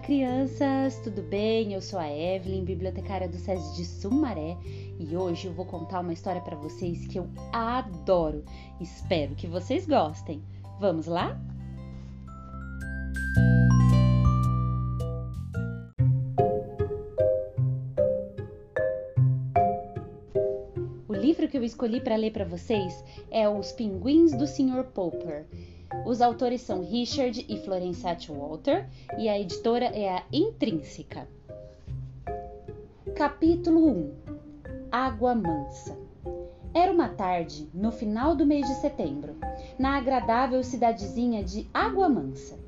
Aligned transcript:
Olá, 0.00 0.06
crianças! 0.06 0.98
Tudo 1.04 1.20
bem? 1.20 1.74
Eu 1.74 1.82
sou 1.82 1.98
a 1.98 2.10
Evelyn, 2.10 2.64
bibliotecária 2.64 3.28
do 3.28 3.36
SESI 3.36 3.76
de 3.76 3.84
Sumaré, 3.84 4.56
e 4.98 5.14
hoje 5.14 5.46
eu 5.46 5.52
vou 5.52 5.66
contar 5.66 6.00
uma 6.00 6.14
história 6.14 6.40
para 6.40 6.56
vocês 6.56 7.06
que 7.06 7.18
eu 7.18 7.28
adoro. 7.52 8.42
Espero 8.80 9.34
que 9.34 9.46
vocês 9.46 9.86
gostem. 9.86 10.42
Vamos 10.80 11.06
lá? 11.06 11.38
O 21.06 21.12
livro 21.12 21.46
que 21.46 21.58
eu 21.58 21.62
escolhi 21.62 22.00
para 22.00 22.16
ler 22.16 22.32
para 22.32 22.46
vocês 22.46 23.04
é 23.30 23.46
Os 23.46 23.70
Pinguins 23.72 24.32
do 24.32 24.46
Sr. 24.46 24.82
Popper 24.94 25.44
os 26.04 26.20
autores 26.20 26.60
são 26.60 26.82
Richard 26.82 27.44
e 27.48 27.58
Florence 27.58 28.06
Atwater 28.06 28.88
e 29.18 29.28
a 29.28 29.38
editora 29.38 29.86
é 29.86 30.08
a 30.08 30.22
Intrínseca. 30.32 31.28
Capítulo 33.14 33.88
1 33.88 34.14
Água 34.90 35.34
Mansa 35.34 35.98
Era 36.72 36.92
uma 36.92 37.08
tarde, 37.08 37.68
no 37.74 37.90
final 37.90 38.36
do 38.36 38.46
mês 38.46 38.66
de 38.68 38.74
setembro, 38.76 39.36
na 39.78 39.96
agradável 39.96 40.62
cidadezinha 40.62 41.42
de 41.42 41.68
Água 41.74 42.08
Mansa. 42.08 42.58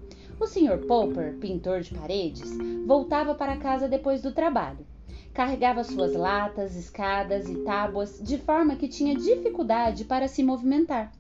O 0.41 0.47
Sr. 0.47 0.85
Popper, 0.87 1.37
pintor 1.39 1.81
de 1.81 1.95
paredes, 1.95 2.51
voltava 2.87 3.35
para 3.35 3.57
casa 3.57 3.89
depois 3.89 4.21
do 4.21 4.33
trabalho. 4.33 4.85
Carregava 5.33 5.85
suas 5.85 6.15
latas, 6.15 6.75
escadas 6.75 7.49
e 7.49 7.55
tábuas 7.61 8.21
de 8.21 8.37
forma 8.37 8.77
que 8.77 8.89
tinha 8.89 9.15
dificuldade 9.15 10.05
para 10.05 10.27
se 10.27 10.43
movimentar 10.43 11.13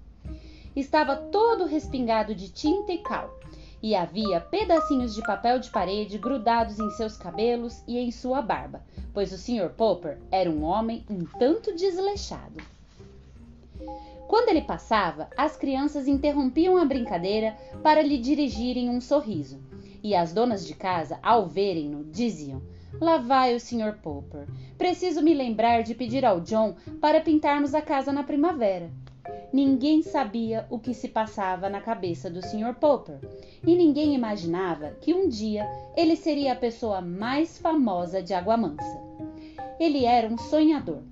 estava 0.74 1.16
todo 1.16 1.64
respingado 1.64 2.34
de 2.34 2.50
tinta 2.50 2.92
e 2.92 2.98
cal, 2.98 3.38
e 3.82 3.94
havia 3.94 4.40
pedacinhos 4.40 5.14
de 5.14 5.22
papel 5.22 5.58
de 5.58 5.70
parede 5.70 6.16
grudados 6.18 6.78
em 6.78 6.90
seus 6.90 7.16
cabelos 7.16 7.82
e 7.86 7.98
em 7.98 8.10
sua 8.10 8.40
barba, 8.40 8.82
pois 9.12 9.32
o 9.32 9.38
Sr. 9.38 9.70
Popper 9.76 10.18
era 10.30 10.48
um 10.48 10.62
homem 10.62 11.04
um 11.10 11.24
tanto 11.24 11.74
desleixado. 11.74 12.62
Quando 14.28 14.48
ele 14.48 14.62
passava, 14.62 15.28
as 15.36 15.56
crianças 15.56 16.08
interrompiam 16.08 16.76
a 16.76 16.84
brincadeira 16.84 17.56
para 17.82 18.00
lhe 18.00 18.16
dirigirem 18.16 18.88
um 18.88 19.00
sorriso, 19.00 19.60
e 20.02 20.14
as 20.14 20.32
donas 20.32 20.66
de 20.66 20.74
casa, 20.74 21.18
ao 21.22 21.46
verem-no, 21.46 22.04
diziam: 22.04 22.62
Lá 23.00 23.18
vai 23.18 23.54
o 23.54 23.60
Sr. 23.60 23.98
Popper. 24.02 24.46
Preciso 24.78 25.22
me 25.22 25.34
lembrar 25.34 25.82
de 25.82 25.94
pedir 25.94 26.24
ao 26.24 26.40
John 26.40 26.74
para 27.00 27.20
pintarmos 27.20 27.74
a 27.74 27.82
casa 27.82 28.12
na 28.12 28.22
primavera. 28.22 28.90
Ninguém 29.52 30.02
sabia 30.02 30.66
o 30.70 30.78
que 30.78 30.94
se 30.94 31.08
passava 31.08 31.68
na 31.68 31.80
cabeça 31.80 32.30
do 32.30 32.40
Sr. 32.40 32.74
Popper 32.80 33.18
e 33.66 33.76
ninguém 33.76 34.14
imaginava 34.14 34.96
que 35.00 35.12
um 35.12 35.28
dia 35.28 35.68
ele 35.96 36.16
seria 36.16 36.54
a 36.54 36.56
pessoa 36.56 37.00
mais 37.00 37.58
famosa 37.58 38.22
de 38.22 38.32
Água 38.34 38.56
Mansa. 38.56 39.00
Ele 39.78 40.04
era 40.04 40.26
um 40.26 40.38
sonhador. 40.38 41.02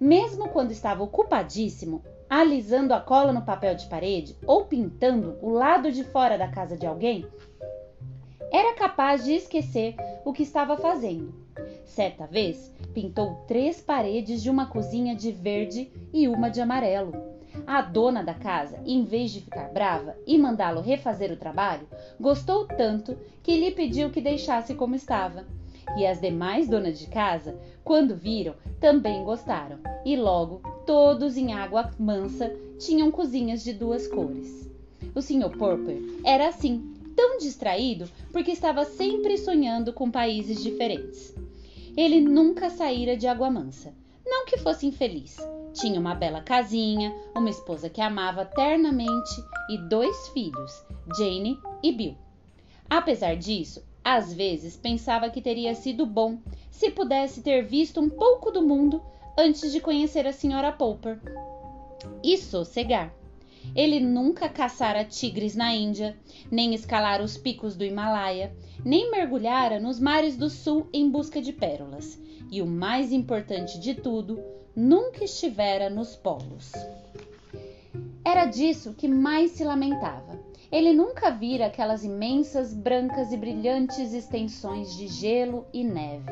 Mesmo 0.00 0.48
quando 0.48 0.70
estava 0.70 1.02
ocupadíssimo, 1.02 2.02
alisando 2.28 2.94
a 2.94 3.00
cola 3.00 3.32
no 3.32 3.42
papel 3.42 3.74
de 3.74 3.86
parede 3.86 4.36
ou 4.46 4.64
pintando 4.64 5.36
o 5.42 5.50
lado 5.50 5.92
de 5.92 6.02
fora 6.04 6.38
da 6.38 6.48
casa 6.48 6.76
de 6.76 6.86
alguém, 6.86 7.26
era 8.50 8.74
capaz 8.74 9.24
de 9.24 9.34
esquecer 9.34 9.94
o 10.24 10.32
que 10.32 10.42
estava 10.42 10.76
fazendo. 10.76 11.34
Certa 11.84 12.26
vez, 12.26 12.72
pintou 12.94 13.44
três 13.46 13.80
paredes 13.80 14.42
de 14.42 14.48
uma 14.48 14.66
cozinha 14.66 15.14
de 15.14 15.30
verde 15.30 15.92
e 16.12 16.26
uma 16.28 16.48
de 16.48 16.60
amarelo. 16.60 17.29
A 17.66 17.82
dona 17.82 18.22
da 18.22 18.34
casa, 18.34 18.80
em 18.84 19.04
vez 19.04 19.30
de 19.30 19.40
ficar 19.40 19.68
brava 19.72 20.16
e 20.26 20.36
mandá-lo 20.38 20.80
refazer 20.80 21.32
o 21.32 21.36
trabalho, 21.36 21.86
gostou 22.18 22.66
tanto 22.66 23.16
que 23.42 23.56
lhe 23.56 23.70
pediu 23.70 24.10
que 24.10 24.20
deixasse 24.20 24.74
como 24.74 24.94
estava. 24.94 25.44
E 25.96 26.06
as 26.06 26.20
demais 26.20 26.68
donas 26.68 26.98
de 26.98 27.06
casa, 27.06 27.58
quando 27.82 28.14
viram, 28.14 28.54
também 28.78 29.24
gostaram, 29.24 29.78
e 30.04 30.16
logo 30.16 30.60
todos 30.86 31.36
em 31.36 31.52
água 31.52 31.90
mansa 31.98 32.54
tinham 32.78 33.10
cozinhas 33.10 33.62
de 33.62 33.72
duas 33.72 34.06
cores. 34.06 34.70
O 35.14 35.20
Sr. 35.20 35.50
Porper 35.56 35.98
era 36.24 36.48
assim, 36.48 36.94
tão 37.16 37.38
distraído 37.38 38.08
porque 38.32 38.52
estava 38.52 38.84
sempre 38.84 39.36
sonhando 39.36 39.92
com 39.92 40.10
países 40.10 40.62
diferentes. 40.62 41.34
Ele 41.96 42.20
nunca 42.20 42.70
saíra 42.70 43.16
de 43.16 43.26
Água 43.26 43.50
Mansa. 43.50 43.92
Não 44.24 44.46
que 44.46 44.56
fosse 44.58 44.86
infeliz, 44.86 45.36
tinha 45.72 46.00
uma 46.00 46.14
bela 46.14 46.40
casinha, 46.40 47.14
uma 47.34 47.50
esposa 47.50 47.88
que 47.88 48.00
amava 48.00 48.44
ternamente 48.44 49.42
e 49.68 49.78
dois 49.78 50.28
filhos, 50.28 50.84
Jane 51.16 51.58
e 51.82 51.92
Bill. 51.92 52.16
Apesar 52.88 53.36
disso, 53.36 53.82
às 54.04 54.32
vezes 54.32 54.76
pensava 54.76 55.30
que 55.30 55.42
teria 55.42 55.74
sido 55.74 56.04
bom 56.06 56.38
se 56.70 56.90
pudesse 56.90 57.42
ter 57.42 57.62
visto 57.62 58.00
um 58.00 58.08
pouco 58.08 58.50
do 58.50 58.62
mundo 58.62 59.02
antes 59.38 59.70
de 59.70 59.80
conhecer 59.80 60.26
a 60.26 60.32
senhora 60.32 60.72
Popper. 60.72 61.20
E 62.22 62.36
sossegar. 62.38 63.14
Ele 63.76 64.00
nunca 64.00 64.48
caçara 64.48 65.04
tigres 65.04 65.54
na 65.54 65.74
Índia, 65.74 66.16
nem 66.50 66.74
escalara 66.74 67.22
os 67.22 67.36
picos 67.36 67.76
do 67.76 67.84
Himalaia, 67.84 68.56
nem 68.84 69.10
mergulhara 69.10 69.78
nos 69.78 70.00
mares 70.00 70.36
do 70.36 70.48
sul 70.48 70.88
em 70.92 71.08
busca 71.10 71.40
de 71.42 71.52
pérolas. 71.52 72.18
E 72.50 72.62
o 72.62 72.66
mais 72.66 73.12
importante 73.12 73.78
de 73.78 73.94
tudo, 73.94 74.42
nunca 74.74 75.24
estivera 75.24 75.90
nos 75.90 76.16
polos. 76.16 76.72
Era 78.24 78.46
disso 78.46 78.94
que 78.94 79.08
mais 79.08 79.52
se 79.52 79.64
lamentava. 79.64 80.38
Ele 80.70 80.92
nunca 80.92 81.30
vira 81.30 81.66
aquelas 81.66 82.04
imensas, 82.04 82.72
brancas 82.72 83.32
e 83.32 83.36
brilhantes 83.36 84.12
extensões 84.12 84.94
de 84.96 85.08
gelo 85.08 85.66
e 85.72 85.82
neve. 85.82 86.30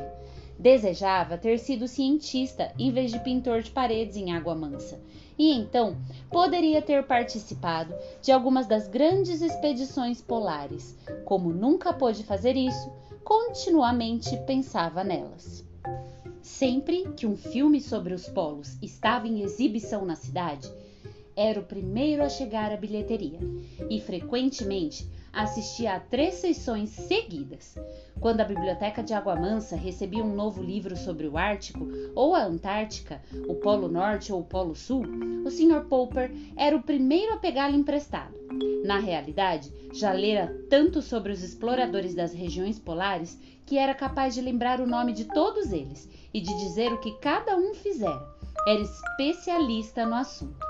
Desejava 0.59 1.38
ter 1.38 1.59
sido 1.59 1.88
cientista 1.88 2.72
em 2.78 2.93
vez 2.93 3.10
de 3.10 3.19
pintor 3.21 3.62
de 3.62 3.71
paredes 3.71 4.16
em 4.16 4.32
água 4.32 4.54
mansa, 4.54 5.00
e 5.38 5.53
então 5.53 5.97
poderia 6.31 6.82
ter 6.82 7.04
participado 7.04 7.94
de 8.21 8.32
algumas 8.32 8.66
das 8.66 8.88
grandes 8.88 9.41
expedições 9.41 10.21
polares. 10.21 10.97
Como 11.25 11.53
nunca 11.53 11.93
pôde 11.93 12.25
fazer 12.25 12.56
isso, 12.56 12.93
continuamente 13.25 14.37
pensava 14.47 15.04
nelas. 15.04 15.67
Sempre 16.43 17.04
que 17.16 17.26
um 17.26 17.37
filme 17.37 17.81
sobre 17.81 18.15
os 18.15 18.28
polos 18.28 18.78
estava 18.82 19.26
em 19.26 19.43
exibição 19.43 20.04
na 20.04 20.16
cidade, 20.16 20.71
era 21.37 21.60
o 21.60 21.65
primeiro 21.65 22.22
a 22.22 22.28
chegar 22.28 22.72
à 22.72 22.76
bilheteria. 22.76 23.38
E 23.88 24.00
frequentemente 24.00 25.06
assistia 25.33 25.94
a 25.94 26.00
três 26.00 26.34
sessões 26.34 26.91
seguidas. 26.91 27.77
Quando 28.21 28.41
a 28.41 28.44
biblioteca 28.44 29.03
de 29.03 29.15
Água 29.15 29.37
Mansa 29.37 29.77
recebia 29.77 30.25
um 30.25 30.34
novo 30.34 30.62
livro 30.62 30.97
sobre 30.97 31.27
o 31.27 31.37
Ártico 31.37 31.87
ou 32.15 32.34
a 32.34 32.44
Antártica, 32.44 33.22
o 33.49 33.55
Polo 33.55 33.89
Norte 33.89 34.33
ou 34.33 34.41
o 34.41 34.44
Polo 34.44 34.75
Sul, 34.75 35.05
o 35.44 35.50
Sr. 35.50 35.84
Popper 35.89 36.31
era 36.56 36.77
o 36.77 36.83
primeiro 36.83 37.34
a 37.34 37.37
pegá-lo 37.37 37.77
emprestado. 37.77 38.34
Na 38.84 38.99
realidade, 38.99 39.72
já 39.93 40.12
lera 40.12 40.55
tanto 40.69 41.03
sobre 41.03 41.33
os 41.33 41.43
exploradores 41.43 42.15
das 42.15 42.33
regiões 42.33 42.78
polares 42.78 43.39
que 43.65 43.77
era 43.77 43.95
capaz 43.95 44.34
de 44.34 44.41
lembrar 44.41 44.81
o 44.81 44.87
nome 44.87 45.12
de 45.12 45.27
todos 45.27 45.72
eles 45.72 46.09
e 46.33 46.41
de 46.41 46.56
dizer 46.59 46.93
o 46.93 46.99
que 46.99 47.19
cada 47.19 47.56
um 47.56 47.75
fizera. 47.75 48.27
Era 48.66 48.81
especialista 48.81 50.06
no 50.06 50.15
assunto. 50.15 50.66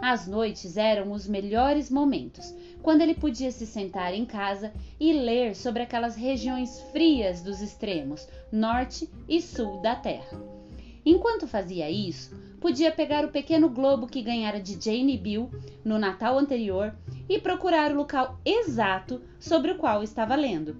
As 0.00 0.26
noites 0.26 0.76
eram 0.76 1.10
os 1.12 1.26
melhores 1.26 1.90
momentos, 1.90 2.54
quando 2.86 3.00
ele 3.00 3.14
podia 3.14 3.50
se 3.50 3.66
sentar 3.66 4.14
em 4.14 4.24
casa 4.24 4.72
e 5.00 5.12
ler 5.12 5.56
sobre 5.56 5.82
aquelas 5.82 6.14
regiões 6.14 6.80
frias 6.92 7.42
dos 7.42 7.60
extremos 7.60 8.28
norte 8.52 9.10
e 9.28 9.42
sul 9.42 9.82
da 9.82 9.96
Terra. 9.96 10.40
Enquanto 11.04 11.48
fazia 11.48 11.90
isso, 11.90 12.32
podia 12.60 12.92
pegar 12.92 13.24
o 13.24 13.32
pequeno 13.32 13.68
globo 13.68 14.06
que 14.06 14.22
ganhara 14.22 14.60
de 14.60 14.80
Jane 14.80 15.18
Bill 15.18 15.50
no 15.84 15.98
Natal 15.98 16.38
anterior 16.38 16.94
e 17.28 17.40
procurar 17.40 17.90
o 17.90 17.96
local 17.96 18.38
exato 18.44 19.20
sobre 19.40 19.72
o 19.72 19.78
qual 19.78 20.04
estava 20.04 20.36
lendo. 20.36 20.76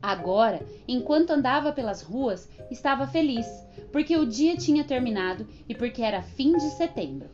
Agora, 0.00 0.64
enquanto 0.88 1.32
andava 1.32 1.70
pelas 1.70 2.00
ruas, 2.00 2.48
estava 2.70 3.06
feliz, 3.06 3.46
porque 3.92 4.16
o 4.16 4.24
dia 4.24 4.56
tinha 4.56 4.84
terminado 4.84 5.46
e 5.68 5.74
porque 5.74 6.00
era 6.00 6.22
fim 6.22 6.56
de 6.56 6.70
setembro. 6.70 7.28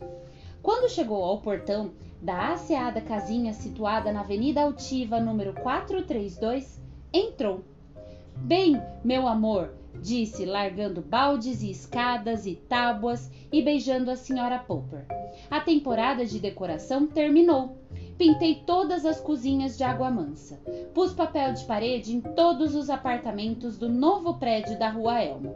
Quando 0.61 0.91
chegou 0.91 1.23
ao 1.23 1.41
portão 1.41 1.93
da 2.21 2.53
asseada 2.53 3.01
casinha 3.01 3.53
situada 3.53 4.13
na 4.13 4.21
Avenida 4.21 4.63
Altiva, 4.63 5.21
número 5.21 5.53
432, 5.55 6.81
entrou. 7.13 7.63
Bem, 8.37 8.81
meu 9.05 9.27
amor, 9.27 9.73
disse, 10.03 10.45
largando 10.45 11.01
baldes 11.01 11.63
e 11.63 11.71
escadas 11.71 12.47
e 12.47 12.55
tábuas 12.55 13.31
e 13.53 13.63
beijando 13.63 14.11
a 14.11 14.17
senhora 14.17 14.59
Popper. 14.59 15.07
A 15.51 15.61
temporada 15.61 16.25
de 16.25 16.39
decoração 16.39 17.07
terminou. 17.07 17.77
Pintei 18.19 18.63
todas 18.67 19.05
as 19.05 19.21
cozinhas 19.21 19.77
de 19.77 19.85
água 19.85 20.11
mansa. 20.11 20.59
Pus 20.95 21.13
papel 21.13 21.53
de 21.53 21.65
parede 21.65 22.15
em 22.15 22.21
todos 22.21 22.75
os 22.75 22.89
apartamentos 22.89 23.77
do 23.77 23.89
novo 23.89 24.35
prédio 24.35 24.79
da 24.79 24.89
Rua 24.89 25.23
Elmo. 25.23 25.55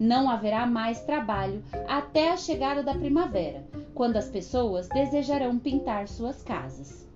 Não 0.00 0.28
haverá 0.28 0.66
mais 0.66 1.00
trabalho 1.00 1.62
até 1.86 2.30
a 2.30 2.36
chegada 2.36 2.82
da 2.82 2.94
primavera, 2.94 3.66
quando 3.98 4.16
as 4.16 4.30
pessoas 4.30 4.88
desejarão 4.88 5.58
pintar 5.58 6.08
suas 6.08 6.42
casas. 6.42 7.06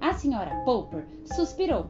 A 0.00 0.12
senhora 0.12 0.64
Popper 0.64 1.06
suspirou. 1.24 1.86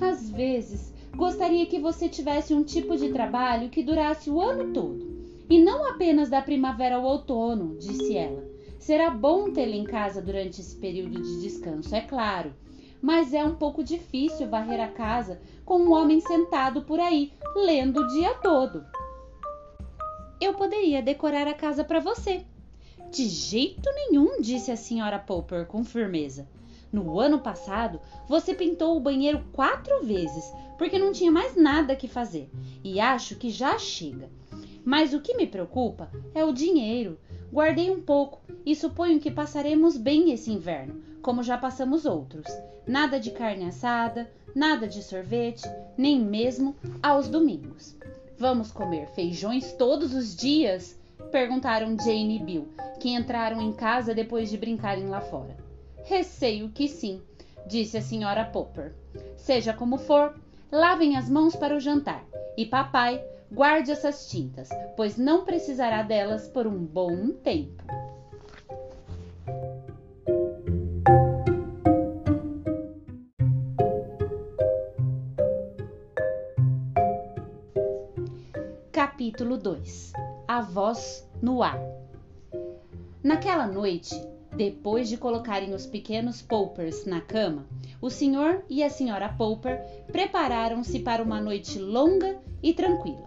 Às 0.00 0.28
vezes 0.28 0.92
Gostaria 1.16 1.64
que 1.66 1.78
você 1.78 2.08
tivesse 2.08 2.52
um 2.52 2.64
tipo 2.64 2.96
de 2.96 3.12
trabalho 3.12 3.68
que 3.68 3.84
durasse 3.84 4.28
o 4.28 4.40
ano 4.40 4.72
todo, 4.72 5.14
e 5.48 5.62
não 5.62 5.88
apenas 5.88 6.28
da 6.28 6.42
primavera 6.42 6.96
ao 6.96 7.04
outono, 7.04 7.78
disse 7.78 8.16
ela. 8.16 8.42
Será 8.80 9.10
bom 9.10 9.52
tê-lo 9.52 9.74
em 9.74 9.84
casa 9.84 10.20
durante 10.20 10.60
esse 10.60 10.76
período 10.76 11.22
de 11.22 11.40
descanso, 11.40 11.94
é 11.94 12.00
claro, 12.00 12.52
mas 13.00 13.32
é 13.32 13.44
um 13.44 13.54
pouco 13.54 13.84
difícil 13.84 14.48
varrer 14.48 14.80
a 14.80 14.88
casa 14.88 15.40
com 15.64 15.78
um 15.78 15.92
homem 15.92 16.20
sentado 16.20 16.82
por 16.82 16.98
aí, 16.98 17.32
lendo 17.54 18.00
o 18.00 18.08
dia 18.08 18.34
todo. 18.34 18.84
Eu 20.40 20.54
poderia 20.54 21.00
decorar 21.00 21.46
a 21.46 21.54
casa 21.54 21.84
para 21.84 22.00
você. 22.00 22.44
De 23.14 23.28
jeito 23.28 23.88
nenhum, 23.94 24.40
disse 24.40 24.72
a 24.72 24.76
senhora 24.76 25.20
Popper 25.20 25.66
com 25.66 25.84
firmeza. 25.84 26.48
No 26.92 27.20
ano 27.20 27.38
passado, 27.38 28.00
você 28.28 28.52
pintou 28.52 28.96
o 28.96 29.00
banheiro 29.00 29.40
quatro 29.52 30.02
vezes, 30.02 30.52
porque 30.76 30.98
não 30.98 31.12
tinha 31.12 31.30
mais 31.30 31.54
nada 31.54 31.94
que 31.94 32.08
fazer, 32.08 32.50
e 32.82 32.98
acho 32.98 33.36
que 33.36 33.50
já 33.50 33.78
chega. 33.78 34.28
Mas 34.84 35.14
o 35.14 35.20
que 35.20 35.36
me 35.36 35.46
preocupa 35.46 36.10
é 36.34 36.44
o 36.44 36.52
dinheiro. 36.52 37.16
Guardei 37.52 37.88
um 37.88 38.00
pouco 38.00 38.40
e 38.66 38.74
suponho 38.74 39.20
que 39.20 39.30
passaremos 39.30 39.96
bem 39.96 40.32
esse 40.32 40.50
inverno, 40.50 41.00
como 41.22 41.40
já 41.40 41.56
passamos 41.56 42.04
outros. 42.04 42.48
Nada 42.84 43.20
de 43.20 43.30
carne 43.30 43.66
assada, 43.66 44.28
nada 44.56 44.88
de 44.88 45.04
sorvete, 45.04 45.62
nem 45.96 46.18
mesmo 46.18 46.74
aos 47.00 47.28
domingos. 47.28 47.94
Vamos 48.36 48.72
comer 48.72 49.06
feijões 49.10 49.72
todos 49.74 50.12
os 50.12 50.34
dias? 50.34 50.98
Perguntaram 51.34 51.98
Jane 51.98 52.36
e 52.36 52.38
Bill, 52.38 52.68
que 53.00 53.12
entraram 53.12 53.60
em 53.60 53.72
casa 53.72 54.14
depois 54.14 54.48
de 54.48 54.56
brincarem 54.56 55.08
lá 55.08 55.20
fora. 55.20 55.56
Receio 56.04 56.68
que 56.68 56.86
sim, 56.86 57.20
disse 57.66 57.96
a 57.96 58.00
senhora 58.00 58.44
Popper. 58.44 58.94
Seja 59.36 59.72
como 59.72 59.98
for, 59.98 60.38
lavem 60.70 61.16
as 61.16 61.28
mãos 61.28 61.56
para 61.56 61.74
o 61.74 61.80
jantar 61.80 62.24
e 62.56 62.64
papai 62.64 63.20
guarde 63.50 63.90
essas 63.90 64.28
tintas, 64.28 64.68
pois 64.96 65.16
não 65.16 65.44
precisará 65.44 66.02
delas 66.02 66.46
por 66.46 66.68
um 66.68 66.78
bom 66.78 67.32
tempo. 67.42 67.82
Capítulo 78.92 79.58
2 79.58 80.23
A 80.54 80.60
voz 80.60 81.28
no 81.42 81.64
ar. 81.64 81.80
Naquela 83.24 83.66
noite, 83.66 84.14
depois 84.56 85.08
de 85.08 85.16
colocarem 85.16 85.74
os 85.74 85.84
pequenos 85.84 86.40
Poppers 86.40 87.04
na 87.06 87.20
cama, 87.20 87.66
o 88.00 88.08
senhor 88.08 88.64
e 88.70 88.80
a 88.80 88.88
senhora 88.88 89.28
Popper 89.30 89.80
prepararam-se 90.12 91.00
para 91.00 91.24
uma 91.24 91.40
noite 91.40 91.76
longa 91.76 92.38
e 92.62 92.72
tranquila. 92.72 93.26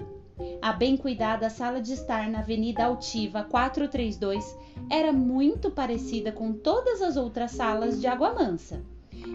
A 0.62 0.72
bem 0.72 0.96
cuidada 0.96 1.50
sala 1.50 1.82
de 1.82 1.92
estar 1.92 2.30
na 2.30 2.40
Avenida 2.40 2.86
Altiva 2.86 3.44
432 3.44 4.58
era 4.90 5.12
muito 5.12 5.70
parecida 5.70 6.32
com 6.32 6.54
todas 6.54 7.02
as 7.02 7.18
outras 7.18 7.52
salas 7.52 8.00
de 8.00 8.08
Água 8.08 8.34
Mansa, 8.36 8.82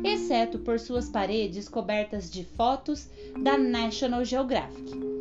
exceto 0.03 0.61
por 0.61 0.81
suas 0.81 1.11
paredes 1.11 1.69
cobertas 1.69 2.31
de 2.31 2.43
fotos 2.43 3.11
da 3.39 3.59
National 3.59 4.25
Geographic. 4.25 5.12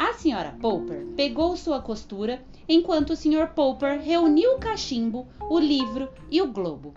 A 0.00 0.14
senhora 0.14 0.56
Popper 0.58 1.04
pegou 1.14 1.54
sua 1.58 1.82
costura 1.82 2.42
enquanto 2.66 3.10
o 3.10 3.16
Sr. 3.16 3.48
Popper 3.54 4.00
reuniu 4.00 4.54
o 4.54 4.58
cachimbo, 4.58 5.28
o 5.42 5.58
livro 5.58 6.10
e 6.30 6.40
o 6.40 6.50
globo. 6.50 6.94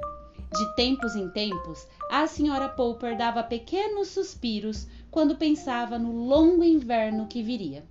De 0.49 0.75
tempos 0.77 1.13
em 1.13 1.29
tempos, 1.29 1.85
a 2.09 2.25
senhora 2.27 2.69
Popper 2.69 3.17
dava 3.17 3.43
pequenos 3.43 4.07
suspiros 4.07 4.87
quando 5.11 5.35
pensava 5.35 5.99
no 5.99 6.13
longo 6.13 6.63
inverno 6.63 7.27
que 7.27 7.43
viria. 7.43 7.83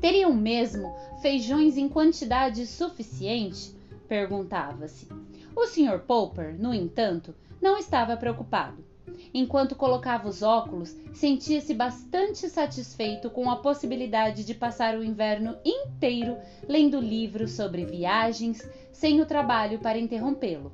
Teriam 0.00 0.32
mesmo 0.32 0.90
feijões 1.20 1.76
em 1.76 1.86
quantidade 1.86 2.66
suficiente? 2.66 3.76
perguntava-se. 4.08 5.06
O 5.54 5.66
Sr. 5.66 5.98
Popper, 5.98 6.58
no 6.58 6.72
entanto, 6.72 7.34
não 7.60 7.76
estava 7.76 8.16
preocupado. 8.16 8.93
Enquanto 9.36 9.74
colocava 9.74 10.28
os 10.28 10.44
óculos, 10.44 10.94
sentia-se 11.12 11.74
bastante 11.74 12.48
satisfeito 12.48 13.28
com 13.28 13.50
a 13.50 13.56
possibilidade 13.56 14.44
de 14.44 14.54
passar 14.54 14.96
o 14.96 15.02
inverno 15.02 15.56
inteiro 15.64 16.38
lendo 16.68 17.00
livros 17.00 17.50
sobre 17.50 17.84
viagens, 17.84 18.62
sem 18.92 19.20
o 19.20 19.26
trabalho 19.26 19.80
para 19.80 19.98
interrompê-lo. 19.98 20.70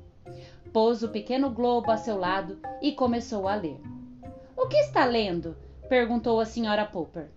Pôs 0.71 1.01
o 1.01 1.09
pequeno 1.09 1.49
globo 1.49 1.89
a 1.89 1.97
seu 1.97 2.19
lado 2.19 2.59
e 2.83 2.91
começou 2.91 3.47
a 3.47 3.55
ler. 3.55 3.81
O 4.55 4.67
que 4.67 4.77
está 4.77 5.05
lendo? 5.05 5.57
perguntou 5.89 6.39
a 6.39 6.45
senhora 6.45 6.85
Popper. 6.85 7.31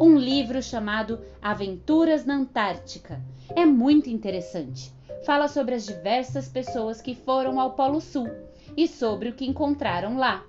Um 0.00 0.16
livro 0.16 0.62
chamado 0.62 1.20
Aventuras 1.42 2.24
na 2.24 2.36
Antártica. 2.36 3.20
É 3.54 3.66
muito 3.66 4.08
interessante. 4.08 4.90
Fala 5.26 5.48
sobre 5.48 5.74
as 5.74 5.84
diversas 5.84 6.48
pessoas 6.48 7.02
que 7.02 7.14
foram 7.14 7.60
ao 7.60 7.74
Polo 7.74 8.00
Sul 8.00 8.30
e 8.74 8.88
sobre 8.88 9.28
o 9.28 9.34
que 9.34 9.44
encontraram 9.44 10.16
lá. 10.16 10.46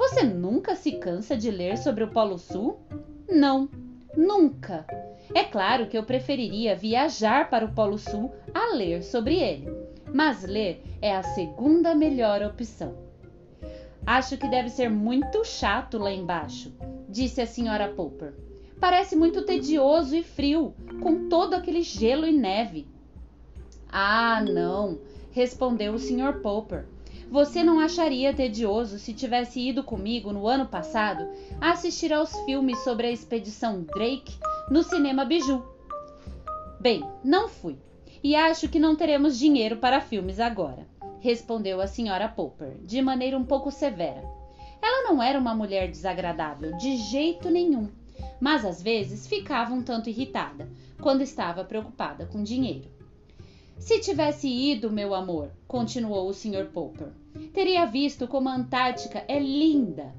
Você 0.00 0.22
nunca 0.22 0.74
se 0.74 0.92
cansa 0.92 1.36
de 1.36 1.50
ler 1.50 1.76
sobre 1.76 2.02
o 2.02 2.08
Polo 2.08 2.38
Sul? 2.38 2.78
Não, 3.28 3.68
nunca. 4.16 4.86
É 5.34 5.44
claro 5.44 5.88
que 5.88 5.98
eu 5.98 6.02
preferiria 6.02 6.74
viajar 6.74 7.50
para 7.50 7.66
o 7.66 7.74
Polo 7.74 7.98
Sul 7.98 8.32
a 8.54 8.74
ler 8.74 9.02
sobre 9.02 9.38
ele, 9.38 9.70
mas 10.10 10.42
ler 10.42 10.82
é 11.02 11.14
a 11.14 11.22
segunda 11.22 11.94
melhor 11.94 12.42
opção. 12.42 12.96
Acho 14.06 14.38
que 14.38 14.48
deve 14.48 14.70
ser 14.70 14.88
muito 14.88 15.44
chato 15.44 15.98
lá 15.98 16.10
embaixo, 16.10 16.72
disse 17.06 17.42
a 17.42 17.46
senhora 17.46 17.86
Popper. 17.86 18.32
Parece 18.80 19.14
muito 19.14 19.44
tedioso 19.44 20.16
e 20.16 20.22
frio, 20.22 20.74
com 21.02 21.28
todo 21.28 21.52
aquele 21.52 21.82
gelo 21.82 22.26
e 22.26 22.32
neve. 22.32 22.88
Ah, 23.86 24.42
não, 24.42 24.98
respondeu 25.30 25.92
o 25.92 25.98
Sr. 25.98 26.40
Popper. 26.40 26.86
Você 27.30 27.62
não 27.62 27.78
acharia 27.78 28.34
tedioso 28.34 28.98
se 28.98 29.14
tivesse 29.14 29.60
ido 29.60 29.84
comigo 29.84 30.32
no 30.32 30.48
ano 30.48 30.66
passado 30.66 31.30
assistir 31.60 32.12
aos 32.12 32.36
filmes 32.40 32.82
sobre 32.82 33.06
a 33.06 33.10
expedição 33.12 33.82
Drake 33.82 34.36
no 34.68 34.82
cinema 34.82 35.24
Biju? 35.24 35.64
Bem, 36.80 37.04
não 37.22 37.48
fui. 37.48 37.78
E 38.20 38.34
acho 38.34 38.68
que 38.68 38.80
não 38.80 38.96
teremos 38.96 39.38
dinheiro 39.38 39.76
para 39.76 40.00
filmes 40.00 40.40
agora, 40.40 40.88
respondeu 41.20 41.80
a 41.80 41.86
senhora 41.86 42.28
Popper, 42.28 42.78
de 42.84 43.00
maneira 43.00 43.38
um 43.38 43.44
pouco 43.44 43.70
severa. 43.70 44.24
Ela 44.82 45.08
não 45.08 45.22
era 45.22 45.38
uma 45.38 45.54
mulher 45.54 45.88
desagradável, 45.88 46.76
de 46.78 46.96
jeito 46.96 47.48
nenhum, 47.48 47.88
mas 48.40 48.64
às 48.64 48.82
vezes 48.82 49.28
ficava 49.28 49.72
um 49.72 49.82
tanto 49.82 50.10
irritada 50.10 50.68
quando 51.00 51.22
estava 51.22 51.62
preocupada 51.62 52.26
com 52.26 52.42
dinheiro. 52.42 52.99
Se 53.80 53.98
tivesse 53.98 54.46
ido, 54.46 54.92
meu 54.92 55.14
amor, 55.14 55.50
continuou 55.66 56.28
o 56.28 56.34
Sr. 56.34 56.66
Popper, 56.70 57.08
teria 57.54 57.86
visto 57.86 58.28
como 58.28 58.50
a 58.50 58.54
Antártica 58.54 59.24
é 59.26 59.38
linda. 59.38 60.14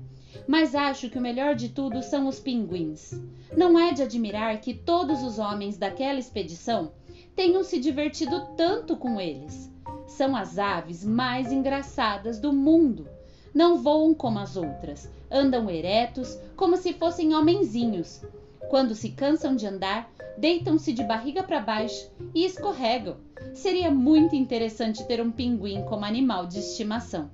Mas 0.48 0.74
acho 0.74 1.12
que 1.12 1.20
o 1.20 1.22
melhor 1.22 1.54
de 1.54 1.70
tudo 1.70 2.02
são 2.02 2.28
os 2.28 2.40
pinguins. 2.40 3.14
Não 3.56 3.78
é 3.78 3.94
de 3.94 4.02
admirar 4.02 4.60
que 4.60 4.74
todos 4.74 5.22
os 5.22 5.38
homens 5.38 5.78
daquela 5.78 6.18
expedição 6.18 6.92
tenham 7.36 7.64
se 7.64 7.80
divertido 7.80 8.48
tanto 8.58 8.98
com 8.98 9.22
eles. 9.22 9.72
São 10.08 10.36
as 10.36 10.58
aves 10.58 11.06
mais 11.06 11.52
engraçadas 11.52 12.40
do 12.40 12.52
mundo. 12.52 13.08
Não 13.54 13.78
voam 13.78 14.12
como 14.16 14.40
as 14.40 14.58
outras, 14.58 15.08
andam 15.30 15.70
eretos 15.70 16.36
como 16.56 16.78
se 16.78 16.94
fossem 16.94 17.36
homenzinhos. 17.36 18.24
Quando 18.72 18.96
se 18.96 19.10
cansam 19.10 19.54
de 19.54 19.68
andar, 19.68 20.10
deitam-se 20.38 20.94
de 20.94 21.04
barriga 21.04 21.44
para 21.44 21.60
baixo 21.60 22.10
e 22.34 22.46
escorregam 22.46 23.18
Seria 23.54 23.92
muito 23.92 24.34
interessante 24.34 25.06
ter 25.08 25.22
um 25.22 25.30
pinguim 25.30 25.84
como 25.84 26.06
animal 26.06 26.48
de 26.48 26.60
estimação. 26.60 27.30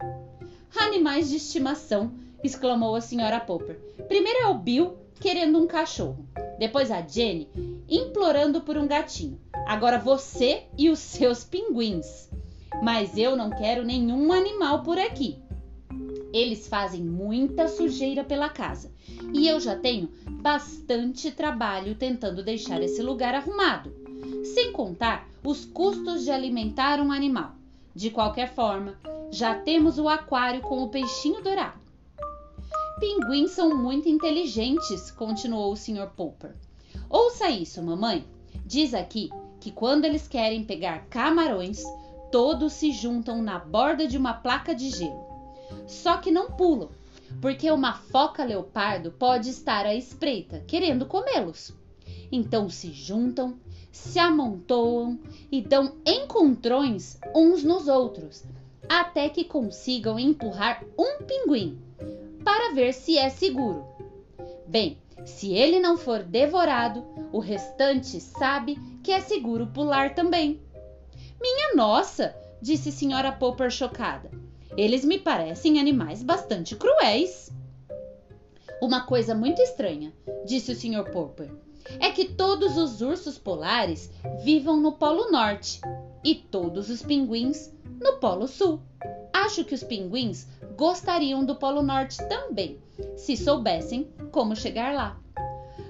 Animais 0.76 1.30
de 1.30 1.36
estimação! 1.36 2.12
exclamou 2.44 2.96
a 2.96 3.02
senhora 3.02 3.40
Popper. 3.40 3.80
Primeiro 4.08 4.40
é 4.40 4.48
o 4.48 4.56
Bill 4.56 4.98
querendo 5.20 5.60
um 5.60 5.68
cachorro, 5.68 6.26
depois 6.58 6.90
a 6.90 7.04
Jenny 7.04 7.48
implorando 7.88 8.62
por 8.62 8.76
um 8.76 8.88
gatinho. 8.88 9.40
Agora 9.68 10.00
você 10.00 10.64
e 10.76 10.90
os 10.90 10.98
seus 10.98 11.44
pinguins. 11.44 12.32
Mas 12.82 13.16
eu 13.16 13.36
não 13.36 13.52
quero 13.52 13.86
nenhum 13.86 14.34
animal 14.34 14.82
por 14.82 14.98
aqui. 14.98 15.38
Eles 16.34 16.68
fazem 16.68 17.04
muita 17.04 17.68
sujeira 17.68 18.24
pela 18.24 18.50
casa 18.50 18.97
e 19.34 19.48
eu 19.48 19.60
já 19.60 19.76
tenho 19.76 20.10
bastante 20.42 21.32
trabalho 21.32 21.96
tentando 21.96 22.44
deixar 22.44 22.82
esse 22.82 23.02
lugar 23.02 23.34
arrumado. 23.36 23.94
Sem 24.44 24.72
contar 24.72 25.28
os 25.44 25.66
custos 25.66 26.24
de 26.24 26.32
alimentar 26.32 27.00
um 27.00 27.12
animal. 27.12 27.56
De 27.96 28.10
qualquer 28.10 28.54
forma, 28.54 28.96
já 29.32 29.56
temos 29.56 29.98
o 29.98 30.08
aquário 30.08 30.62
com 30.62 30.84
o 30.84 30.90
peixinho 30.90 31.42
dourado. 31.42 31.80
Pinguins 33.00 33.52
são 33.52 33.78
muito 33.78 34.10
inteligentes, 34.10 35.12
continuou 35.12 35.72
o 35.72 35.78
Sr. 35.78 36.10
Popper. 36.16 36.56
Ouça 37.10 37.50
isso, 37.50 37.82
mamãe. 37.82 38.26
Diz 38.66 38.94
aqui 38.94 39.30
que 39.60 39.72
quando 39.72 40.06
eles 40.06 40.28
querem 40.28 40.64
pegar 40.64 41.06
camarões, 41.10 41.84
todos 42.32 42.74
se 42.74 42.92
juntam 42.92 43.42
na 43.42 43.60
borda 43.60 44.08
de 44.08 44.18
uma 44.18 44.34
placa 44.34 44.74
de 44.74 44.90
gelo. 44.90 45.26
Só 45.88 46.18
que 46.18 46.32
não 46.32 46.52
pulam, 46.52 46.90
porque 47.42 47.70
uma 47.72 47.94
foca 47.94 48.44
leopardo 48.44 49.12
pode 49.12 49.50
estar 49.50 49.86
à 49.86 49.94
espreita, 49.94 50.64
querendo 50.68 51.06
comê-los. 51.06 51.74
Então 52.32 52.70
se 52.70 52.92
juntam, 52.92 53.58
se 53.92 54.20
amontoam 54.20 55.20
e 55.52 55.62
dão 55.62 55.96
encontrões 56.06 57.18
uns 57.36 57.64
nos 57.64 57.88
outros, 57.88 58.44
até 58.88 59.30
que 59.30 59.44
consigam 59.44 60.20
empurrar 60.20 60.84
um 60.98 61.24
pinguim 61.24 61.80
para 62.44 62.74
ver 62.74 62.94
se 62.94 63.18
é 63.18 63.30
seguro. 63.30 63.86
Bem, 64.68 64.98
se 65.26 65.54
ele 65.54 65.80
não 65.80 65.98
for 65.98 66.24
devorado, 66.24 67.04
o 67.32 67.40
restante 67.40 68.20
sabe 68.22 68.78
que 69.04 69.12
é 69.12 69.20
seguro 69.20 69.68
pular 69.68 70.16
também. 70.16 70.62
Minha 71.42 71.76
nossa, 71.76 72.36
disse 72.62 72.92
Senhora 72.92 73.32
Popper 73.32 73.70
chocada. 73.70 74.32
Eles 74.78 75.04
me 75.04 75.18
parecem 75.18 75.80
animais 75.80 76.22
bastante 76.22 76.76
cruéis. 76.76 77.52
Uma 78.80 79.08
coisa 79.08 79.34
muito 79.34 79.60
estranha, 79.60 80.14
disse 80.46 80.72
o 80.72 80.76
Sr. 80.76 81.12
Popper, 81.12 81.52
é 82.00 82.12
que 82.12 82.26
todos 82.26 82.78
os 82.78 83.02
ursos 83.02 83.40
polares 83.40 84.12
vivam 84.44 84.80
no 84.80 84.92
Polo 84.92 85.32
Norte 85.32 85.82
e 86.24 86.36
todos 86.36 86.92
os 86.92 87.02
pinguins 87.02 87.74
no 88.00 88.18
Polo 88.18 88.48
Sul. 88.48 88.80
Acho 89.34 89.66
que 89.66 89.74
os 89.74 89.84
pinguins 89.84 90.48
gostariam 90.76 91.44
do 91.44 91.56
Polo 91.56 91.82
Norte 91.82 92.18
também, 92.30 92.80
se 93.16 93.36
soubessem 93.36 94.08
como 94.32 94.56
chegar 94.56 94.94
lá. 94.94 95.20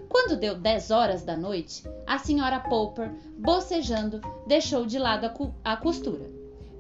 Quando 0.08 0.40
deu 0.40 0.56
10 0.56 0.92
horas 0.92 1.24
da 1.24 1.36
noite, 1.36 1.84
a 2.06 2.18
senhora 2.18 2.62
Popper, 2.62 3.12
bocejando, 3.38 4.22
deixou 4.48 4.86
de 4.86 4.98
lado 4.98 5.26
a, 5.26 5.74
a 5.74 5.76
costura. 5.76 6.32